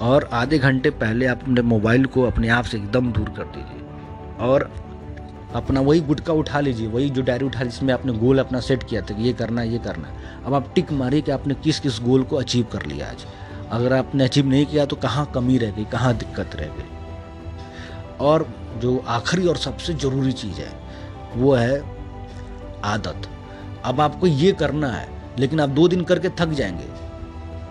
[0.01, 3.81] और आधे घंटे पहले आप अपने मोबाइल को अपने आप से एकदम दूर कर दीजिए।
[4.39, 4.69] और
[5.55, 8.83] अपना वही गुटका उठा लीजिए, वही जो डायरी उठा लीजिए जिसमें आपने गोल अपना सेट
[8.83, 11.53] किया था कि ये करना है, ये करना है। अब आप टिक मारिए कि आपने
[11.53, 13.25] किस किस गोल को अचीव कर लिया आज।
[13.71, 16.89] अगर आपने अचीव नहीं किया तो कहाँ कमी रह गई, कहाँ दिक्कत रह गई?
[18.19, 20.79] और जो आखिरी और सबसे ज़रूरी चीज़ है,
[21.35, 21.81] वो है
[22.83, 23.21] आदत।
[23.85, 25.09] अब आपको ये करना है,
[25.39, 27.05] लेकिन आप दो दिन करके थक जाएँगे।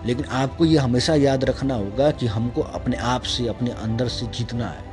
[0.07, 4.25] लेकिन आपको ये हमेशा याद रखना होगा कि हमको अपने आप से, अपने अंदर से
[4.25, 4.83] जीतना है।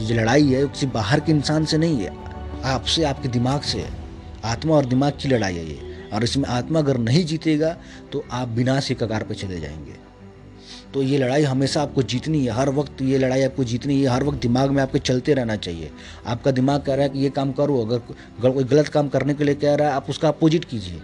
[0.00, 2.16] ये जो लड़ाई है, किसी बाहर के इंसान से नहीं है,
[2.64, 3.90] आपसे, आपके दिमाग से है।
[4.44, 7.76] आत्मा और दिमाग की लड़ाई है ये। और इसमें आत्मा अगर नहीं जीतेगा
[8.12, 10.09] तो आप बिना से कगार पर चले जाएँगे।
[10.94, 14.24] तो ये लड़ाई हमेशा आपको जीतनी है। हर वक्त ये लड़ाई आपको जीतनी है। हर
[14.24, 15.90] वक्त दिमाग में आपके चलते रहना चाहिए।
[16.26, 19.44] आपका दिमाग कह रहा है कि ये काम करो। अगर कोई गलत काम करने के
[19.44, 21.00] लिए कह रहा है, आप उसका अपोजिट कीजिए।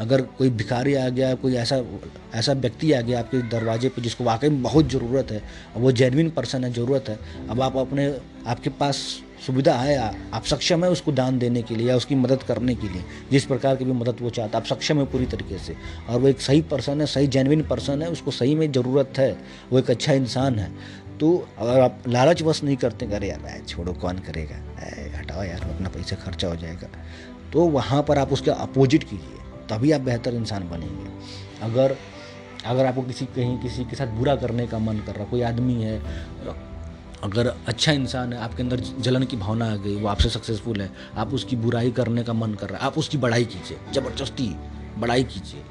[0.00, 1.82] अगर कोई भिखारी आ गया, कोई ऐसा
[2.34, 5.42] ऐसा व्यक्ति आ गया आपके दरवाजे पे जिसको वाकई में बहुत ज़रूरत है
[5.76, 7.18] वो जेनविन पर्सन है, ज़रूरत है,
[7.50, 8.14] अब आप अपने,
[8.46, 8.96] आपके पास
[9.46, 9.96] सुविधा है,
[10.34, 13.44] आप सक्षम है उसको दान देने के लिए या उसकी मदद करने के लिए, जिस
[13.46, 15.76] प्रकार की भी मदद वो चाहता है, आप सक्षम है पूरी तरीके से,
[16.08, 19.30] और वो एक सही पर्सन है, सही जेनविन पर्सन है, उसको सही में ज़रूरत है,
[19.72, 20.70] वो एक अच्छा इंसान है
[21.20, 24.56] तो अगर आप लालच बस नहीं करते, अरे यार छोड़ो, कौन करेगा
[25.18, 26.88] हटाओ यार, अपना पैसा खर्चा हो जाएगा
[27.52, 29.36] तो वहाँ पर आप उसके अपोजिट कीजिए।
[29.70, 31.10] तभी आप बेहतर इंसान बनेंगे।
[31.62, 31.96] अगर
[32.66, 35.74] अगर आपको किसी, कहीं किसी के साथ बुरा करने का मन कर रहा, कोई आदमी
[35.74, 36.00] है,
[37.24, 40.90] अगर अच्छा इंसान है, आपके अंदर जलन की भावना आ गई, वो आपसे सक्सेसफुल है,
[41.16, 44.54] आप उसकी बुराई करने का मन कर रहा है, आप उसकी बढ़ाई कीजिए, ज़बरदस्ती
[44.98, 45.62] बढ़ाई कीजिए।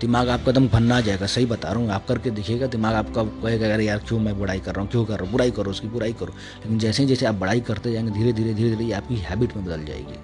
[0.00, 3.74] दिमाग आपका एकदम भन्ना जाएगा, सही बता रहा हूँ, आप करके देखिएगा, दिमाग आपका कहेगा,
[3.74, 5.88] अरे यार, क्यों मैं बुराई कर रहा हूँ, क्यों कर रहा हूँ, बुराई करो, उसकी
[5.88, 9.16] बुराई करो। लेकिन जैसे ही जैसे आप बड़ाई करते जाएँगे धीरे धीरे धीरे धीरे आपकी
[9.16, 10.18] हैबिट में बदल जाएगी।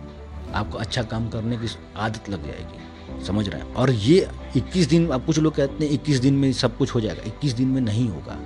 [0.54, 2.93] आपको अच्छा काम करने की आदत लग जाएगी।
[3.26, 6.52] समझ रहे हैं। और ये 21 दिन आप कुछ लोग कहते हैं 21 दिन में
[6.52, 8.38] सब कुछ हो जाएगा। 21 दिन में नहीं होगा।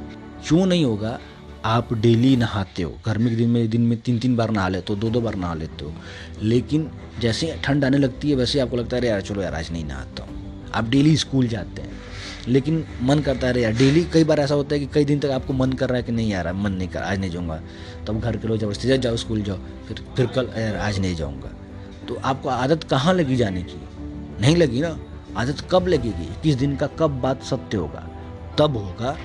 [0.48, 1.18] क्यों नहीं होगा?
[1.64, 4.92] आप डेली नहाते हो। गर्मी के दिन में दिन में तीन तीन बार नहा लेते
[4.92, 5.94] हो दो दो बार नहा लेते हो।
[6.42, 6.90] लेकिन
[7.20, 10.22] जैसे ठंड आने लगती है, वैसे आपको लगता है यार, चलो यार, आज नहीं नहाता
[10.22, 11.90] हूँ। आप डेली स्कूल जाते हैं।
[12.48, 15.26] लेकिन मन करता है यार, डेली कई बार ऐसा होता है कि कई दिन तक
[15.26, 17.62] आपको मन कर रहा है कि नहीं यार मन नहीं कर आज नहीं जाऊँगा।
[18.06, 21.54] तब घर के लोग ज़बरदस्ती, जाओ स्कूल जाओ। फिर फिर कल यार, आज नहीं जाऊँगा।
[22.08, 23.80] तो आपको आदत कहाँ लगी जाने की?
[24.40, 24.98] नहीं लगी ना?
[25.36, 26.24] आदत कब लगेगी?
[26.24, 28.08] इक्कीस दिन का कब बात सत्य होगा?
[28.58, 29.16] तब होगा।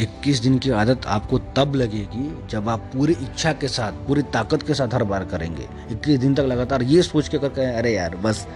[0.00, 4.62] इक्कीस दिन की आदत आपको तब लगेगी जब आप पूरी इच्छा के साथ, पूरी ताकत
[4.62, 8.16] के साथ हर बार करेंगे। इक्कीस दिन तक लगातार ये सोच के करके अरे यार,
[8.16, 8.46] बस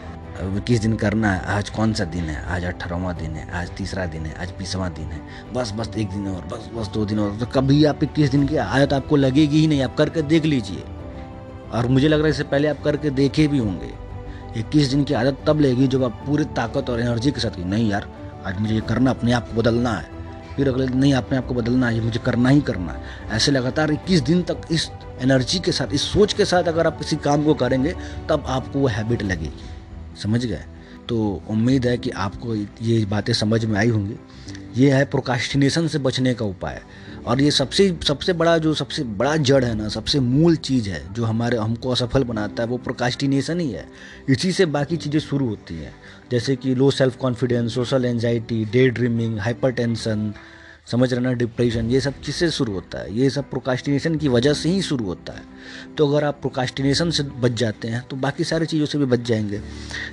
[0.41, 2.47] इक्कीस दिन करना है, आज कौन सा दिन है?
[2.47, 5.21] आज अठारहवा दिन है, आज तीसरा दिन है, आज बीसवा दिन है।
[5.55, 8.47] बस बस, एक दिन और, बस बस दो दिन और। तो कभी आप इक्कीस दिन
[8.47, 10.85] की आदत आपको लगेगी ही नहीं, आप करके देख लीजिए।
[11.73, 14.06] और मुझे लग रहा है इससे पहले आप करके देखे भी होंगे।
[14.57, 17.91] इक्कीस दिन की आदत तब लेगी जब आप पूरी ताकत और एनर्जी के साथ नहीं
[17.91, 18.09] यार,
[18.47, 20.11] आज मुझे ये करना, अपने आप को बदलना है।
[20.57, 23.03] फिर अगले दिन, नहीं, अपने आप को बदलना है, ये मुझे करना ही करना है।
[23.31, 24.91] ऐसे लगातार इक्कीस दिन तक इस
[25.21, 27.95] एनर्जी के साथ, इस सोच के साथ अगर आप किसी काम को करेंगे,
[28.29, 29.53] तब आपको वो हैबिट लगेगी।
[30.23, 30.65] समझ गए?
[31.09, 34.15] तो उम्मीद है कि आपको ये बातें समझ में आई होंगी।
[34.77, 36.83] ये है प्रोकास्टिनेशन से बचने का उपाय।
[37.27, 41.15] और ये सबसे सबसे बड़ा जो, सबसे बड़ा जड़ है ना, सबसे मूल चीज़ है
[41.15, 43.87] जो हमारे, हमको असफल बनाता है, वो प्रोकास्टिनेशन ही है।
[44.29, 45.95] इसी से बाकी चीज़ें शुरू होती हैं।
[46.31, 49.39] जैसे कि low self confidence social anxiety daydreaming
[49.71, 50.35] hypertension
[50.87, 53.15] समझ रहे ना डिप्रेशन ये सब किससे शुरू होता है?
[53.15, 55.43] ये सब प्रोकास्टिनेशन की वजह से ही शुरू होता है।
[55.99, 59.21] तो अगर आप प्रोकास्टिनेशन से बच जाते हैं तो बाकी सारी चीज़ों से भी बच
[59.21, 59.61] जाएँगे।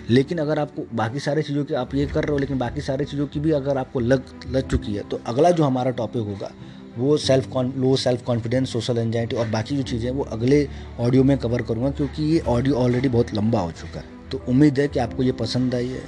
[0.10, 3.06] लेकिन अगर आपको बाकी सारी चीज़ों की आप ये कर रहे हो, लेकिन बाकी सारी
[3.06, 6.52] चीज़ों की भी अगर आपको लग लग चुकी है तो अगला जो हमारा टॉपिक होगा,
[6.98, 10.68] वो self low self confidence social anxiety और बाकी जो चीज़ें वो अगले
[11.00, 14.80] ऑडियो में कवर करूँगा, क्योंकि ये ऑडियो ऑलरेडी बहुत लंबा हो चुका है। तो उम्मीद
[14.80, 16.04] है कि आपको ये पसंद आई है।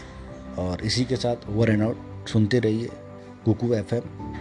[0.58, 2.90] और इसी के साथ ओवर एंड आउट सुनते रहिए,
[3.46, 3.94] कुकू एफ़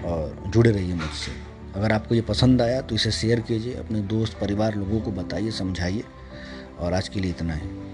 [0.04, 1.32] और जुड़े रहिए मुझसे।
[1.74, 5.50] अगर आपको ये पसंद आया तो इसे शेयर कीजिए, अपने दोस्त, परिवार, लोगों को बताइए,
[5.50, 6.04] समझाइए।
[6.78, 7.93] और आज के लिए इतना है।